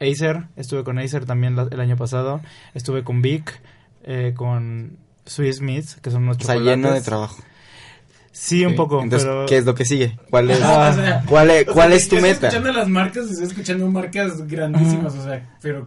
[0.00, 2.40] Acer, estuve con Acer también la- el año pasado.
[2.74, 3.60] Estuve con Vic,
[4.04, 7.40] eh, con Swiss Miss, que son unos O sea, lleno de trabajo.
[8.32, 9.46] Sí, un poco, Entonces, pero...
[9.46, 10.18] ¿qué es lo que sigue?
[10.30, 12.28] ¿Cuál es, Ah, o sea, cuál es, O sea, cuál yo- es tu meta?
[12.30, 15.86] Estoy escuchando las marcas, estoy escuchando marcas grandísimas, o sea, pero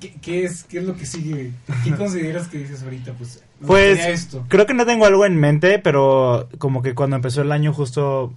[0.00, 1.50] ¿qué, qué es, ¿qué es lo que sigue?
[1.84, 3.12] ¿Qué consideras que dices ahorita?
[3.14, 4.46] Pues, Pues esto.
[4.48, 8.32] creo que no tengo algo en mente, pero como que cuando empezó el año justo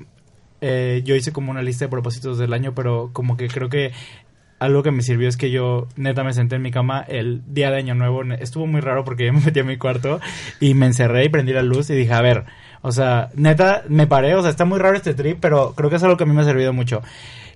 [0.62, 3.92] eh, yo hice como una lista de propósitos del año, pero como que creo que
[4.60, 7.72] algo que me sirvió es que yo neta me senté en mi cama el día
[7.72, 10.20] de año nuevo, estuvo muy raro porque yo me metí a mi cuarto
[10.60, 12.46] y me encerré y prendí la luz y dije, a ver,
[12.82, 15.98] o sea, neta me paré, o sea, está muy raro este trip, pero creo que
[15.98, 17.02] es algo que a mí me ha servido mucho.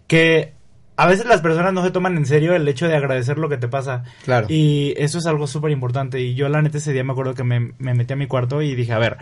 [0.08, 0.54] Que
[0.98, 3.58] a veces las personas no se toman en serio el hecho de agradecer lo que
[3.58, 4.04] te pasa.
[4.26, 4.48] Claro.
[4.50, 6.20] Y eso es algo súper importante.
[6.20, 8.62] Y yo la neta ese día me acuerdo que me, me metí a mi cuarto
[8.62, 9.18] y dije, a ver,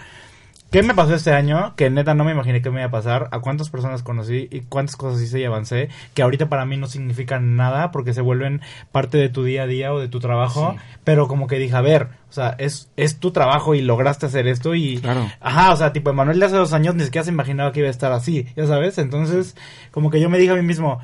[0.71, 1.75] ¿qué me pasó este año?
[1.75, 3.29] Que neta no me imaginé que me iba a pasar.
[3.31, 4.47] ¿A cuántas personas conocí?
[4.51, 5.89] ¿Y cuántas cosas hice y avancé?
[6.13, 8.61] Que ahorita para mí no significan nada porque se vuelven
[8.91, 10.75] parte de tu día a día o de tu trabajo.
[10.77, 10.97] Sí.
[11.03, 14.47] Pero como que dije, a ver, o sea, es, es tu trabajo y lograste hacer
[14.47, 14.97] esto y...
[14.99, 15.29] Claro.
[15.39, 17.87] Ajá, o sea, tipo, Emanuel de hace dos años ni siquiera se imaginaba que iba
[17.87, 18.97] a estar así, ya sabes.
[18.97, 19.55] Entonces,
[19.91, 20.99] como que yo me dije a mí mismo,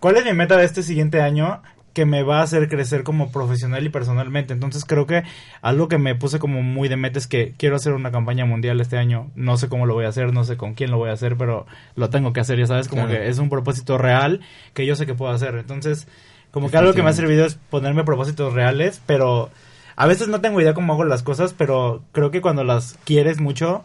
[0.00, 1.62] ¿cuál es mi meta de este siguiente año
[1.94, 4.52] que me va a hacer crecer como profesional y personalmente?
[4.52, 5.22] Entonces, creo que
[5.62, 8.80] algo que me puse como muy de meta es que quiero hacer una campaña mundial
[8.80, 9.30] este año.
[9.34, 11.36] No sé cómo lo voy a hacer, no sé con quién lo voy a hacer,
[11.36, 11.66] pero
[11.96, 13.20] lo tengo que hacer, ya sabes, como Claro.
[13.20, 14.40] que es un propósito real
[14.74, 15.54] que yo sé que puedo hacer.
[15.54, 16.06] Entonces,
[16.50, 19.50] como que algo que me ha servido es ponerme propósitos reales, pero
[19.96, 23.40] a veces no tengo idea cómo hago las cosas, pero creo que cuando las quieres
[23.40, 23.84] mucho,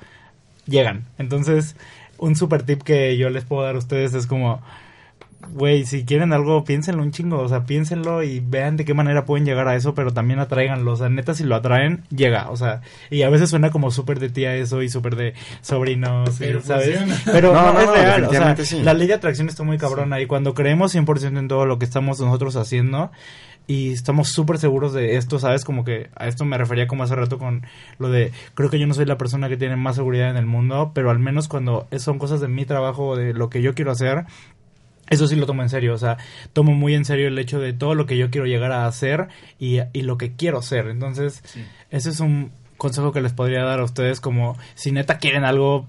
[0.66, 1.05] llegan.
[1.18, 1.76] Entonces,
[2.18, 4.62] un super tip que yo les puedo dar a ustedes es como
[5.47, 9.25] güey, si quieren algo, piénsenlo un chingo, o sea, piénsenlo y vean de qué manera
[9.25, 12.57] pueden llegar a eso, pero también atráiganlo, o sea, neta, si lo atraen, llega, o
[12.57, 16.61] sea, y a veces suena como súper de tía eso y súper de sobrinos, Pero
[16.61, 16.97] ¿sabes?
[16.97, 17.21] funciona.
[17.25, 18.81] Pero No, no, no, es real, o sea, sí.
[18.81, 21.85] la ley de atracción está muy cabrona y cuando creemos 100% en todo lo que
[21.85, 23.11] estamos nosotros haciendo,
[23.69, 25.63] y estamos súper seguros de esto, ¿sabes?
[25.63, 27.67] Como que a esto me refería como hace rato con
[27.99, 30.47] lo de, creo que yo no soy la persona que tiene más seguridad en el
[30.47, 33.91] mundo, pero al menos cuando son cosas de mi trabajo, de lo que yo quiero
[33.91, 34.25] hacer,
[35.10, 36.18] eso sí lo tomo en serio, o sea,
[36.53, 39.28] tomo muy en serio el hecho de todo lo que yo quiero llegar a hacer
[39.60, 40.88] y, y lo que quiero ser.
[40.88, 41.64] Entonces, Sí.
[41.91, 45.86] ese es un consejo que les podría dar a ustedes como si neta quieren algo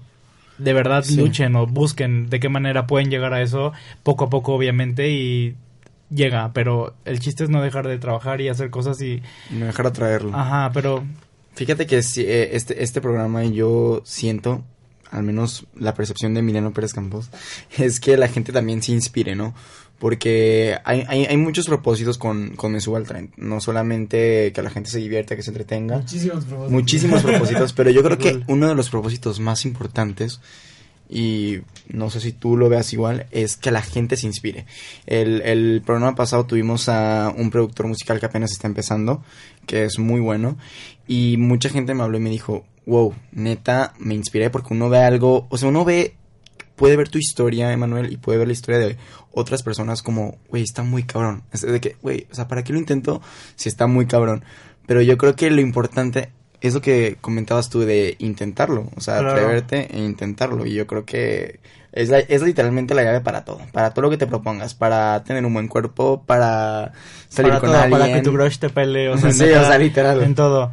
[0.57, 1.15] de verdad Sí.
[1.15, 3.71] luchen o busquen de qué manera pueden llegar a eso
[4.03, 5.55] poco a poco obviamente y
[6.13, 9.87] llega, pero el chiste es no dejar de trabajar y hacer cosas y No dejar
[9.87, 10.35] atraerlo.
[10.37, 11.03] ajá, pero
[11.53, 14.63] Fíjate que eh, este, este programa yo siento,
[15.11, 17.29] al menos la percepción de Emiliano Pérez Campos,
[17.77, 19.53] es que la gente también se inspire, ¿no?
[19.99, 23.31] Porque hay, hay, hay muchos propósitos con, con Me Subo al Tren.
[23.37, 25.97] No solamente que la gente se divierta, que se entretenga.
[25.97, 26.71] Muchísimos propósitos.
[26.71, 30.39] Muchísimos propósitos, pero yo creo que uno de los propósitos más importantes,
[31.07, 34.65] y no sé si tú lo veas igual, es que la gente se inspire.
[35.05, 39.23] El, el programa pasado tuvimos a un productor musical que apenas está empezando,
[39.67, 40.57] que es muy bueno,
[41.07, 44.99] y mucha gente me habló y me dijo, wow, neta, me inspiré porque uno ve
[44.99, 46.15] algo, o sea, uno ve,
[46.75, 48.97] puede ver tu historia, Emanuel, y puede ver la historia de
[49.31, 51.43] otras personas como, güey, está muy cabrón.
[51.51, 53.21] Es de que, güey, o sea, ¿para qué lo intento
[53.55, 54.43] si está muy cabrón?
[54.87, 56.29] Pero yo creo que lo importante
[56.59, 59.31] es lo que comentabas tú de intentarlo, o sea, Claro.
[59.31, 60.65] atreverte e intentarlo.
[60.65, 61.59] Y yo creo que
[61.91, 65.23] es, la- es literalmente la llave para todo, para todo lo que te propongas, para
[65.23, 66.91] tener un buen cuerpo, para
[67.29, 67.99] salir para con todo, alguien.
[67.99, 70.21] para que tu crush te pele, o sea, Sí, o sea, literal.
[70.23, 70.71] En todo.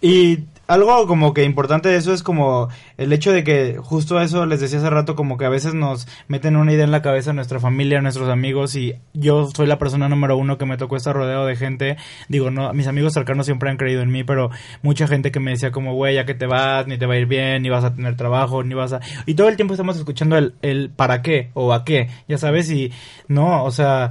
[0.00, 4.46] Y algo como que importante de eso es como el hecho de que justo eso
[4.46, 7.32] les decía hace rato como que a veces nos meten una idea en la cabeza
[7.32, 11.14] nuestra familia, nuestros amigos y yo soy la persona número uno que me tocó estar
[11.14, 11.96] rodeado de gente,
[12.28, 14.50] digo, no, mis amigos cercanos siempre han creído en mí, pero
[14.82, 17.18] mucha gente que me decía como, güey, ya que te vas, ni te va a
[17.18, 19.00] ir bien, ni vas a tener trabajo, ni vas a...
[19.26, 22.70] Y todo el tiempo estamos escuchando el, el para qué o a qué, ya sabes,
[22.70, 22.92] y
[23.28, 24.10] no, o sea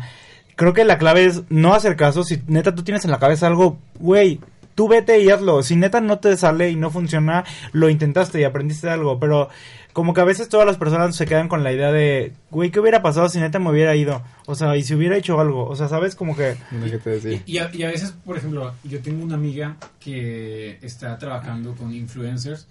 [0.56, 2.24] creo que la clave es no hacer caso.
[2.24, 4.40] Si neta tú tienes en la cabeza algo, güey,
[4.76, 5.64] tú vete y hazlo.
[5.64, 9.20] Si neta no te sale y no funciona, lo intentaste y aprendiste algo.
[9.20, 9.50] Pero
[9.94, 12.80] como que a veces todas las personas se quedan con la idea de, güey, ¿qué
[12.82, 14.22] hubiera pasado si neta me hubiera ido?
[14.46, 15.66] O sea, y si hubiera hecho algo.
[15.68, 16.16] O sea, ¿sabes?
[16.16, 16.56] Como que...
[16.72, 17.42] No sé qué te decía.
[17.46, 21.94] Y a, y a veces, por ejemplo, yo tengo una amiga que está trabajando con
[21.94, 22.68] influencers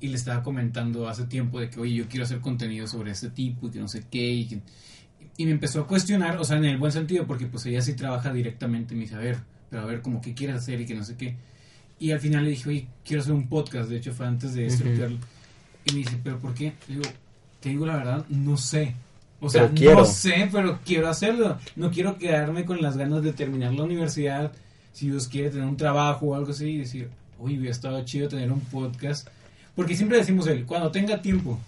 [0.00, 3.30] y le estaba comentando hace tiempo de que, oye, yo quiero hacer contenido sobre este
[3.30, 4.30] tipo y que no sé qué.
[4.30, 4.60] Y, que-
[5.36, 7.94] y me empezó a cuestionar, o sea, en el buen sentido, porque pues ella sí
[7.94, 9.38] trabaja directamente me dice, a ver,
[9.70, 11.34] pero a ver, como qué quieres hacer y que no sé qué.
[12.00, 14.66] Y al final le dije, oye, quiero hacer un podcast, de hecho fue antes de
[14.66, 15.18] estructurarlo.
[15.84, 16.72] Y me dice, pero ¿por qué?
[16.88, 17.10] Le digo,
[17.60, 18.94] te digo la verdad, no sé.
[19.40, 19.68] O sea,
[20.00, 21.58] no sé, pero quiero hacerlo.
[21.76, 24.52] No quiero quedarme con las ganas de terminar la universidad.
[24.92, 27.08] Si Dios quiere tener un trabajo o algo así y decir,
[27.38, 29.28] uy, hubiera estado chido tener un podcast.
[29.76, 31.58] Porque siempre decimos él, cuando tenga tiempo.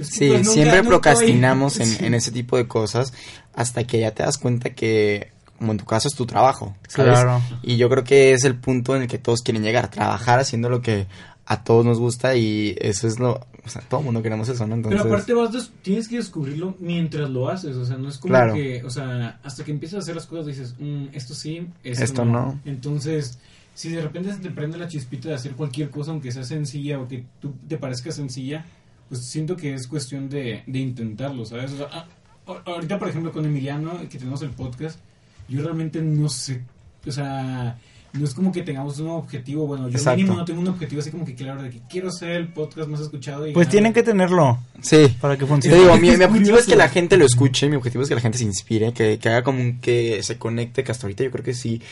[0.00, 3.12] Sí, pues, nunca- siempre nunca procrastinamos en, en ese tipo de cosas
[3.54, 7.12] hasta que ya te das cuenta que, como en tu caso, es tu trabajo, ¿sabes?
[7.20, 7.40] Claro.
[7.62, 10.68] Y yo creo que es el punto en el que todos quieren llegar, trabajar haciendo
[10.68, 11.06] lo que
[11.46, 13.40] a todos nos gusta y eso es lo...
[13.64, 14.76] O sea, todo el mundo queremos eso, ¿no?
[14.76, 18.18] Entonces, Pero aparte vas des- tienes que descubrirlo mientras lo haces, o sea, no es
[18.18, 18.54] como Claro.
[18.54, 22.04] que, o sea, hasta que empiezas a hacer las cosas dices, "Mm, esto sí, esto,
[22.04, 22.32] Esto no.
[22.32, 22.60] no.
[22.64, 23.40] Entonces,
[23.74, 27.00] si de repente se te prende la chispita de hacer cualquier cosa, aunque sea sencilla
[27.00, 28.64] o que tú te parezca sencilla,
[29.08, 31.72] pues siento que es cuestión de, de intentarlo, ¿sabes?
[31.72, 32.06] O sea, ah,
[32.46, 35.00] a- ahorita, por ejemplo, con Emiliano, que tenemos el podcast,
[35.48, 36.62] yo realmente no sé,
[37.06, 37.78] o sea,
[38.12, 40.16] no es como que tengamos un objetivo, bueno, yo Exacto.
[40.16, 42.88] mínimo no tengo un objetivo así como que claro, de que quiero ser el podcast
[42.88, 43.46] más escuchado.
[43.46, 45.14] Y Pues ganar- tienen que tenerlo Sí.
[45.20, 45.76] para que Te funcione.
[45.78, 48.20] digo, Es mi, objetivo es que la gente lo escuche, mi objetivo es que la
[48.22, 51.30] gente se inspire, que, que haga como un- que se conecte, que hasta ahorita yo
[51.30, 51.82] creo que sí,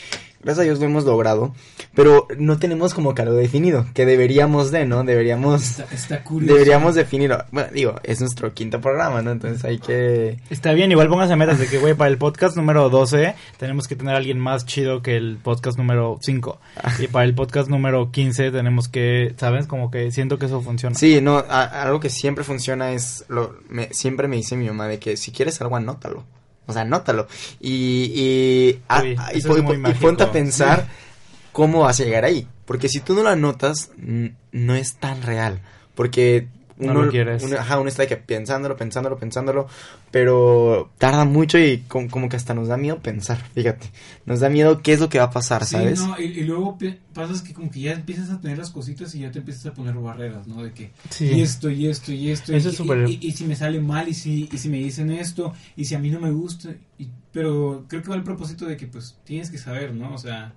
[0.45, 1.53] gracias a Dios lo hemos logrado,
[1.93, 5.03] pero no tenemos como que algo definido, que deberíamos de, ¿no?
[5.03, 6.53] Deberíamos, Está, está curioso.
[6.53, 7.43] deberíamos definirlo.
[7.51, 9.31] Bueno, digo, es nuestro quinto programa, ¿no?
[9.31, 10.37] Entonces hay que...
[10.49, 13.97] Está bien, igual pónganse metas de que, güey, para el podcast número 12 tenemos que
[13.97, 16.59] tener a alguien más chido que el podcast número 5.
[16.99, 19.67] Y para el podcast número 15 tenemos que, ¿sabes?
[19.67, 20.95] Como que siento que eso funciona.
[20.95, 24.87] Sí, no, a- algo que siempre funciona es, lo, me, siempre me dice mi mamá
[24.87, 26.23] de que si quieres algo, anótalo.
[26.67, 27.27] O sea, anótalo.
[27.59, 30.87] Y, y, a- Uy, a- y, y ponte a pensar
[31.51, 32.47] cómo vas a llegar ahí.
[32.65, 35.61] Porque si tú no lo anotas, no es tan real.
[35.93, 36.47] Porque
[36.77, 37.41] No lo quieres.
[37.43, 39.67] uno- ajá, uno está que pensándolo, pensándolo, pensándolo,
[40.11, 43.87] pero tarda mucho y como, como que hasta nos da miedo pensar, fíjate.
[44.25, 45.99] Nos da miedo qué es lo que va a pasar, Sí, ¿sabes?
[46.01, 46.77] no, y, y luego
[47.13, 49.73] pasas que como que ya empiezas a tener las cositas y ya te empiezas a
[49.73, 50.63] poner barreras, ¿no?
[50.63, 51.25] De que Sí.
[51.33, 53.55] y esto y esto y esto Eso y, es súper- y, y- y si me
[53.55, 56.31] sale mal y si y si me dicen esto y si a mí no me
[56.31, 60.13] gusta y- pero creo que va el propósito de que pues tienes que saber, ¿no?
[60.13, 60.53] O sea,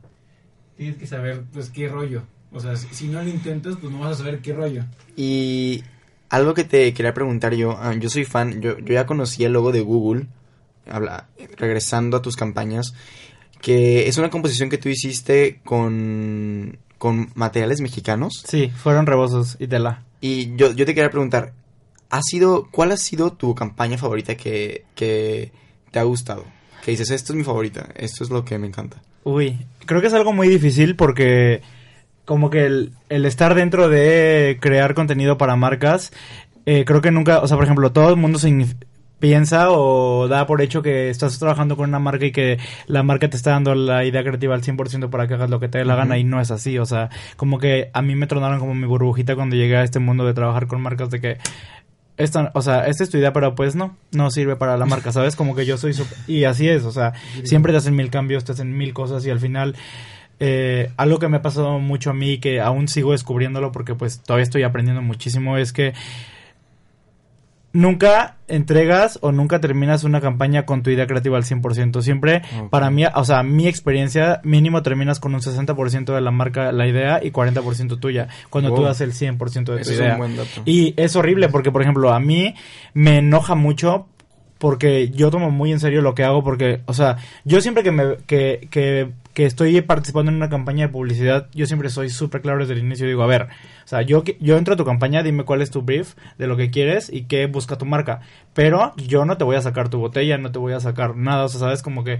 [0.76, 2.22] tienes que saber pues qué rollo.
[2.50, 4.84] O sea, si, si no lo intentas pues no vas a saber qué rollo.
[5.16, 5.82] Y
[6.28, 9.52] algo que te quería preguntar yo, ah, yo soy fan, yo, yo ya conocí el
[9.52, 10.26] logo de Google,
[10.86, 12.94] habla, regresando a tus campañas,
[13.60, 18.44] que es una composición que tú hiciste con, con materiales mexicanos.
[18.46, 20.04] Sí, fueron rebozos y tela.
[20.20, 21.52] Y yo, yo te quería preguntar,
[22.10, 25.52] ¿ha sido, ¿cuál ha sido tu campaña favorita que, que
[25.90, 26.44] te ha gustado?
[26.84, 29.02] Que dices, esto es mi favorita, esto es lo que me encanta.
[29.24, 31.60] Uy, creo que es algo muy difícil porque
[32.28, 36.12] como que el, el estar dentro de crear contenido para marcas,
[36.66, 38.66] eh, creo que nunca, o sea, por ejemplo, todo el mundo se
[39.18, 43.30] piensa o da por hecho que estás trabajando con una marca y que la marca
[43.30, 45.86] te está dando la idea creativa al 100% para que hagas lo que te dé
[45.86, 47.08] la gana y no es así, o sea,
[47.38, 50.34] como que a mí me tronaron como mi burbujita cuando llegué a este mundo de
[50.34, 51.38] trabajar con marcas de que
[52.18, 55.12] esta, o sea, esta es tu idea, pero pues no, no sirve para la marca,
[55.12, 55.34] ¿sabes?
[55.34, 55.94] Como que yo soy
[56.26, 57.14] y así es, o sea,
[57.44, 59.76] siempre te hacen mil cambios, te hacen mil cosas y al final
[60.40, 63.94] eh, algo que me ha pasado mucho a mí y que aún sigo descubriéndolo porque
[63.94, 65.94] pues todavía estoy aprendiendo muchísimo es que
[67.72, 72.02] nunca entregas o nunca terminas una campaña con tu idea creativa al 100%.
[72.02, 76.72] Siempre, para mí, o sea, mi experiencia, mínimo terminas con un 60% de la marca,
[76.72, 80.12] la idea, y 40% tuya, cuando tú das el 100% de tu Eso es idea.
[80.12, 80.62] un buen dato.
[80.64, 82.54] Y es horrible porque, por ejemplo, a mí
[82.94, 84.06] me enoja mucho
[84.58, 87.92] porque yo tomo muy en serio lo que hago porque, o sea, yo siempre que
[87.92, 92.42] me que, que, que estoy participando en una campaña de publicidad, yo siempre soy súper
[92.42, 93.06] claro desde el inicio.
[93.06, 95.82] Digo, a ver, o sea, yo, yo entro a tu campaña, dime cuál es tu
[95.82, 98.20] brief de lo que quieres y qué busca tu marca.
[98.52, 101.44] Pero yo no te voy a sacar tu botella, no te voy a sacar nada,
[101.44, 102.18] o sea, sabes, como que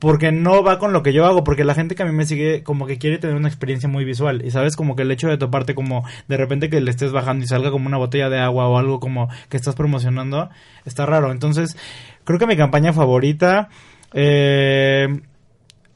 [0.00, 2.24] porque no va con lo que yo hago, porque la gente que a mí me
[2.24, 5.28] sigue como que quiere tener una experiencia muy visual y sabes como que el hecho
[5.28, 8.40] de toparte como de repente que le estés bajando y salga como una botella de
[8.40, 10.48] agua o algo como que estás promocionando,
[10.86, 11.30] está raro.
[11.30, 11.76] Entonces,
[12.24, 13.68] creo que mi campaña favorita
[14.14, 15.06] eh,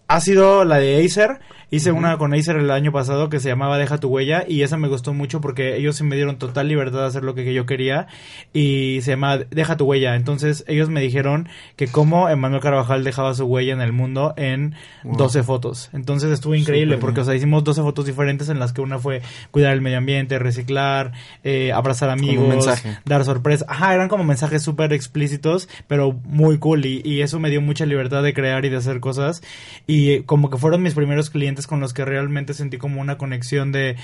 [0.07, 1.41] ha sido la de Acer.
[1.75, 4.77] Hice una con Acer el año pasado que se llamaba Deja tu huella y esa
[4.77, 7.67] me gustó mucho porque ellos sí me dieron total libertad de hacer lo que yo
[7.67, 8.07] quería
[8.53, 10.15] y se llama Deja tu huella.
[10.15, 14.75] Entonces ellos me dijeron que cómo Emanuel Carvajal dejaba su huella en el mundo en
[15.03, 15.17] Wow.
[15.17, 15.91] 12 fotos.
[15.93, 19.21] Entonces estuvo increíble porque, o sea, hicimos 12 fotos diferentes en las que una fue
[19.51, 21.13] cuidar el medio ambiente, reciclar,
[21.43, 22.67] eh, abrazar amigos,
[23.05, 23.67] dar sorpresa.
[23.69, 26.87] Ajá, eran como mensajes súper explícitos, pero muy cool.
[26.87, 29.43] Y, y eso me dio mucha libertad de crear y de hacer cosas.
[29.87, 33.19] Y eh, como que fueron mis primeros clientes con los que realmente sentí como una
[33.19, 33.97] conexión de.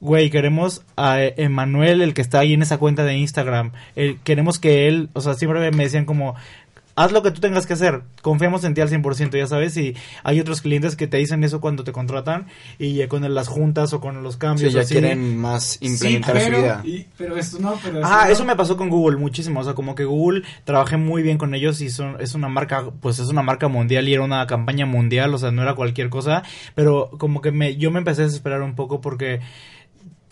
[0.00, 3.70] Güey, queremos a Emanuel, el que está ahí en esa cuenta de Instagram.
[4.24, 6.34] Queremos que él, o sea, siempre me decían como,
[6.94, 9.94] haz lo que tú tengas que hacer, confiamos en ti al 100%, ya sabes, y
[10.24, 12.46] hay otros clientes que te dicen eso cuando te contratan
[12.78, 14.72] y eh, con las juntas o con los Sí, cambios.
[14.72, 14.94] ya así.
[14.94, 16.80] quieren más implementar sí, su pero, idea.
[16.84, 18.32] y- pero esto no, pero esto Ah, no.
[18.32, 21.54] eso me pasó con Google muchísimo, o sea, como que Google trabajé muy bien con
[21.54, 24.86] ellos y son, es una marca, pues es una marca mundial y era una campaña
[24.86, 26.42] mundial, o sea, no era cualquier cosa,
[26.74, 29.40] pero como que me, yo me empecé a desesperar un poco porque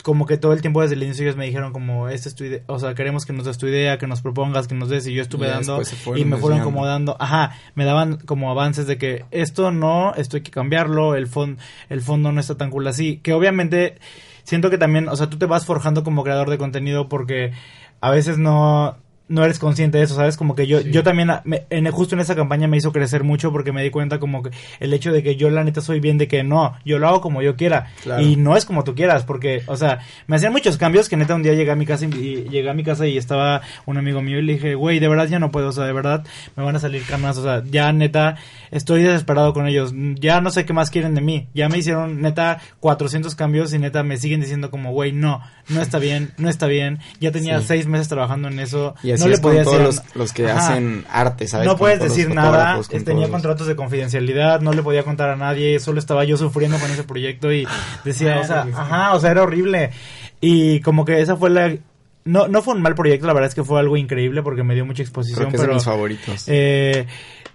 [0.03, 2.43] como que todo el tiempo desde el inicio ellos me dijeron como, esta es tu
[2.43, 5.07] idea, o sea, queremos que nos des tu idea, que nos propongas, que nos des,
[5.07, 5.81] y yo estuve Y dando,
[6.15, 10.37] y me fueron como dando, ajá, me daban como avances de que esto no, esto
[10.37, 11.57] hay que cambiarlo, el, fon,
[11.89, 13.97] el fondo no está tan cool así, que obviamente
[14.43, 17.51] siento que también, o sea, tú te vas forjando como creador de contenido porque
[17.99, 18.97] a veces no
[19.31, 20.37] no eres consciente de eso, ¿sabes?
[20.37, 20.91] Como que yo Sí.
[20.91, 23.89] yo también me- en, justo en esa campaña me hizo crecer mucho porque me di
[23.89, 26.75] cuenta como que el hecho de que yo la neta soy bien de que no,
[26.85, 28.21] yo lo hago como yo quiera Claro.
[28.21, 31.33] y no es como tú quieras porque, o sea, me hacían muchos cambios que neta
[31.35, 33.97] un día llegué a mi casa y, y llegué a mi casa y estaba un
[33.97, 36.23] amigo mío y le dije, güey, de verdad ya no puedo, o sea, de verdad
[36.55, 38.35] me van a salir canas, o sea, ya neta
[38.71, 42.21] estoy desesperado con ellos, ya no sé qué más quieren de mí, ya me hicieron
[42.21, 45.41] neta 400 cambios y neta me siguen diciendo como, güey, no,
[45.71, 47.65] no está bien, no está bien, ya tenía Sí.
[47.67, 50.15] seis meses trabajando en eso, Y así no le es con podía todos decir los,
[50.15, 50.59] los que Ajá.
[50.73, 51.67] hacen arte, ¿sabes?
[51.67, 53.29] no puedes decir nada, con tenía todos.
[53.31, 57.03] contratos de confidencialidad, no le podía contar a nadie, solo estaba yo sufriendo con ese
[57.03, 57.67] proyecto y
[58.03, 59.91] decía, o sea, ajá, o sea, era horrible.
[60.39, 61.75] Y como que esa fue la...
[62.23, 64.75] No, no fue un mal proyecto, la verdad es que fue algo increíble porque me
[64.75, 65.75] dio mucha exposición, Creo que es de pero...
[65.75, 66.43] mis favoritos.
[66.47, 67.07] Eh,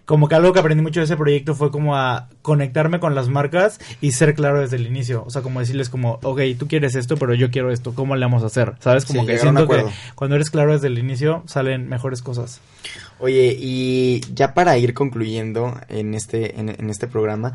[0.04, 3.28] como que algo que aprendí mucho de ese proyecto fue como a conectarme con las
[3.28, 5.24] marcas y ser claro desde el inicio.
[5.26, 8.24] O sea, como decirles como, ok, tú quieres esto, pero yo quiero esto, ¿cómo le
[8.24, 8.74] vamos a hacer?
[8.78, 9.04] ¿Sabes?
[9.04, 12.60] Como Sí, que siento que cuando eres claro desde el inicio salen mejores cosas.
[13.18, 17.54] Oye, y ya para ir concluyendo en este, en, en este programa,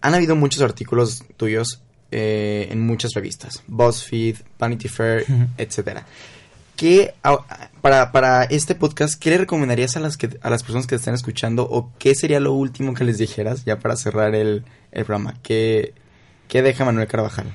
[0.00, 5.46] han habido muchos artículos tuyos eh, en muchas revistas, BuzzFeed, Vanity Fair, Ujú.
[5.58, 6.06] etcétera.
[6.76, 7.12] ¿Qué,
[7.82, 11.00] para, para este podcast, qué le recomendarías a las, que, a las personas que te
[11.00, 15.04] están escuchando o qué sería lo último que les dijeras ya para cerrar el, el
[15.04, 15.34] programa?
[15.42, 15.92] ¿Qué,
[16.48, 17.46] ¿Qué deja Manuel Carvajal?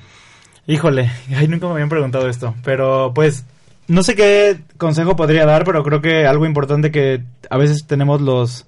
[0.68, 3.44] Híjole, ay, nunca me habían preguntado esto, pero pues
[3.88, 8.20] no sé qué consejo podría dar, pero creo que algo importante que a veces tenemos
[8.20, 8.66] los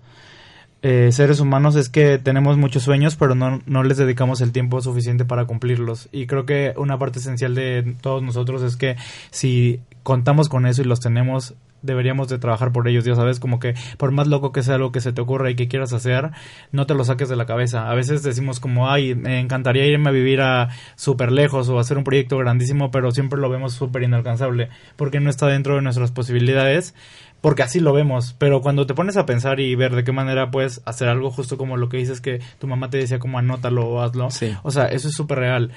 [0.83, 4.81] eh, seres humanos es que tenemos muchos sueños, pero no, no les dedicamos el tiempo
[4.81, 6.09] suficiente para cumplirlos.
[6.13, 8.97] Y creo que una parte esencial de todos nosotros es que
[9.31, 13.59] si contamos con eso y los tenemos, deberíamos de trabajar por ellos, ya sabes, como
[13.59, 16.31] que por más loco que sea lo que se te ocurra y que quieras hacer,
[16.73, 17.91] no te lo saques de la cabeza.
[17.91, 21.99] A veces decimos como, ay, me encantaría irme a vivir a súper lejos o hacer
[21.99, 26.11] un proyecto grandísimo, pero siempre lo vemos súper inalcanzable, porque no está dentro de nuestras
[26.11, 26.95] posibilidades,
[27.41, 28.35] porque así lo vemos.
[28.39, 31.57] Pero cuando te pones a pensar y ver de qué manera puedes hacer algo, justo
[31.57, 34.55] como lo que dices que tu mamá te decía como anótalo o hazlo, Sí.
[34.63, 35.71] o sea, eso es súper real.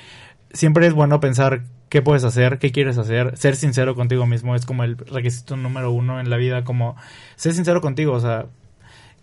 [0.53, 4.65] Siempre es bueno pensar qué puedes hacer, qué quieres hacer, ser sincero contigo mismo es
[4.65, 6.95] como el requisito número uno en la vida, como
[7.35, 8.45] ser sincero contigo, o sea,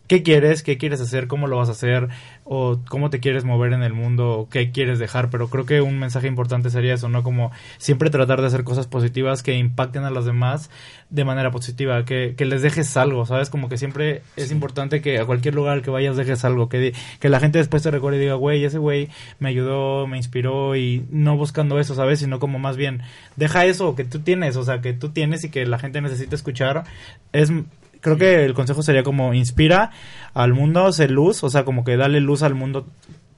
[0.08, 2.08] qué quieres, qué quieres hacer, cómo lo vas a hacer,
[2.44, 5.80] o cómo te quieres mover en el mundo, o qué quieres dejar, pero creo que
[5.80, 7.22] un mensaje importante sería eso, ¿no?
[7.22, 10.70] Como siempre tratar de hacer cosas positivas que impacten a los demás
[11.10, 13.50] de manera positiva, que, que les dejes algo, ¿sabes?
[13.50, 16.94] Como que siempre es importante que a cualquier lugar al que vayas dejes algo, que,
[17.20, 20.74] que la gente después te recuerde y diga, güey, ese güey me ayudó, me inspiró,
[20.74, 22.20] y no buscando eso, ¿sabes?
[22.20, 23.02] Sino como más bien,
[23.36, 26.34] deja eso que tú tienes, o sea, que tú tienes y que la gente necesita
[26.34, 26.84] escuchar,
[27.32, 27.52] es
[28.00, 29.90] creo que el consejo sería como inspira
[30.34, 32.86] al mundo, sé luz, o sea, como que dale luz al mundo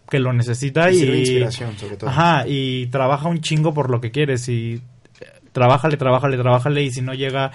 [0.08, 2.10] que lo necesita Y y, inspiración, sobre todo.
[2.10, 4.80] Ajá, y trabaja un chingo por lo que quieres y
[5.20, 7.52] eh, trabájale, trabájale, trabájale y si no llega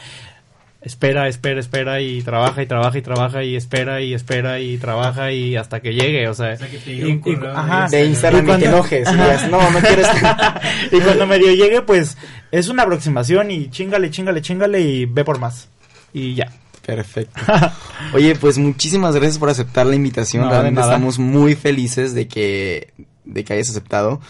[0.82, 5.32] espera, espera, espera y trabaja y trabaja y trabaja y espera y espera y trabaja
[5.32, 7.58] y hasta que llegue, o sea, Hasta que te y- llegue un y- correo de
[7.58, 9.10] ajá, De Instagram y, cuando- te enojes.
[9.10, 10.62] y digas, no, no quiero estar.
[10.92, 12.18] y cuando medio llegue, pues
[12.52, 15.70] es una aproximación y chingale, chingale, chingale y ve por más.
[16.14, 16.52] Y ya.
[16.86, 17.42] Perfecto.
[18.14, 20.44] Oye, pues muchísimas gracias por aceptar la invitación.
[20.44, 20.94] No, Realmente nada.
[20.94, 24.22] estamos muy felices de que, de que hayas aceptado.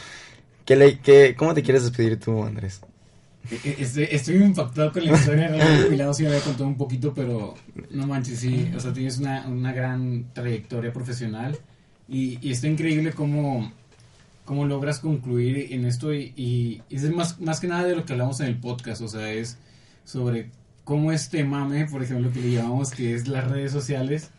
[0.63, 2.81] ¿Qué le, qué, ¿Cómo te quieres despedir tú, Andrés?
[3.51, 5.47] Eh, Estoy, estoy impactado con la historia.
[5.49, 7.55] Realmente Milano sí me había contado un poquito, pero
[7.91, 8.71] no manches, sí.
[8.75, 11.57] O sea, tienes una, una gran trayectoria profesional
[12.07, 13.71] y, y está increíble cómo,
[14.45, 16.13] cómo logras concluir en esto.
[16.13, 19.01] Y, y es más, más que nada de lo que hablamos en el podcast.
[19.01, 19.57] O sea, es
[20.05, 20.49] sobre
[20.85, 24.29] cómo este mame, por ejemplo, que le llamamos que es las redes sociales.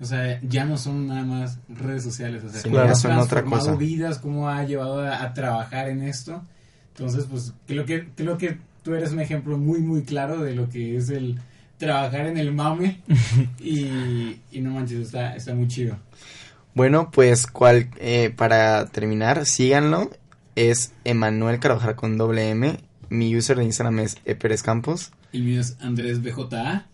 [0.00, 2.42] O sea, ya no son nada más redes sociales.
[2.42, 3.76] O sea, Sí, cómo ya ha son otra transformado cosa.
[3.76, 6.42] vidas, cómo ha llevado a, a trabajar en esto.
[6.96, 10.70] Entonces, pues creo que, creo que tú eres un ejemplo muy, muy claro de lo
[10.70, 11.38] que es el
[11.76, 13.00] trabajar en el mame.
[13.58, 15.96] y, y no manches, está, está muy chido.
[16.74, 20.10] Bueno, pues cual, eh, para terminar, síganlo.
[20.56, 22.78] Es Emanuel Carvajal con doble M.
[23.08, 25.10] Mi user de Instagram es Eperes Campos.
[25.32, 26.86] Y mío es Andrés BJA.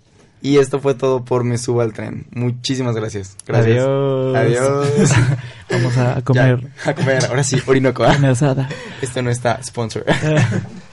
[0.42, 2.26] Y esto fue todo por Me Subo al Tren.
[2.30, 3.36] Muchísimas gracias.
[3.46, 3.78] Gracias.
[3.78, 4.36] Adiós.
[4.36, 5.10] Adiós.
[5.70, 7.24] Vamos a comer Ya, a comer.
[7.26, 8.04] Ahora sí, Orinoco.
[8.04, 8.68] asada.
[9.00, 10.04] Esto no está sponsor.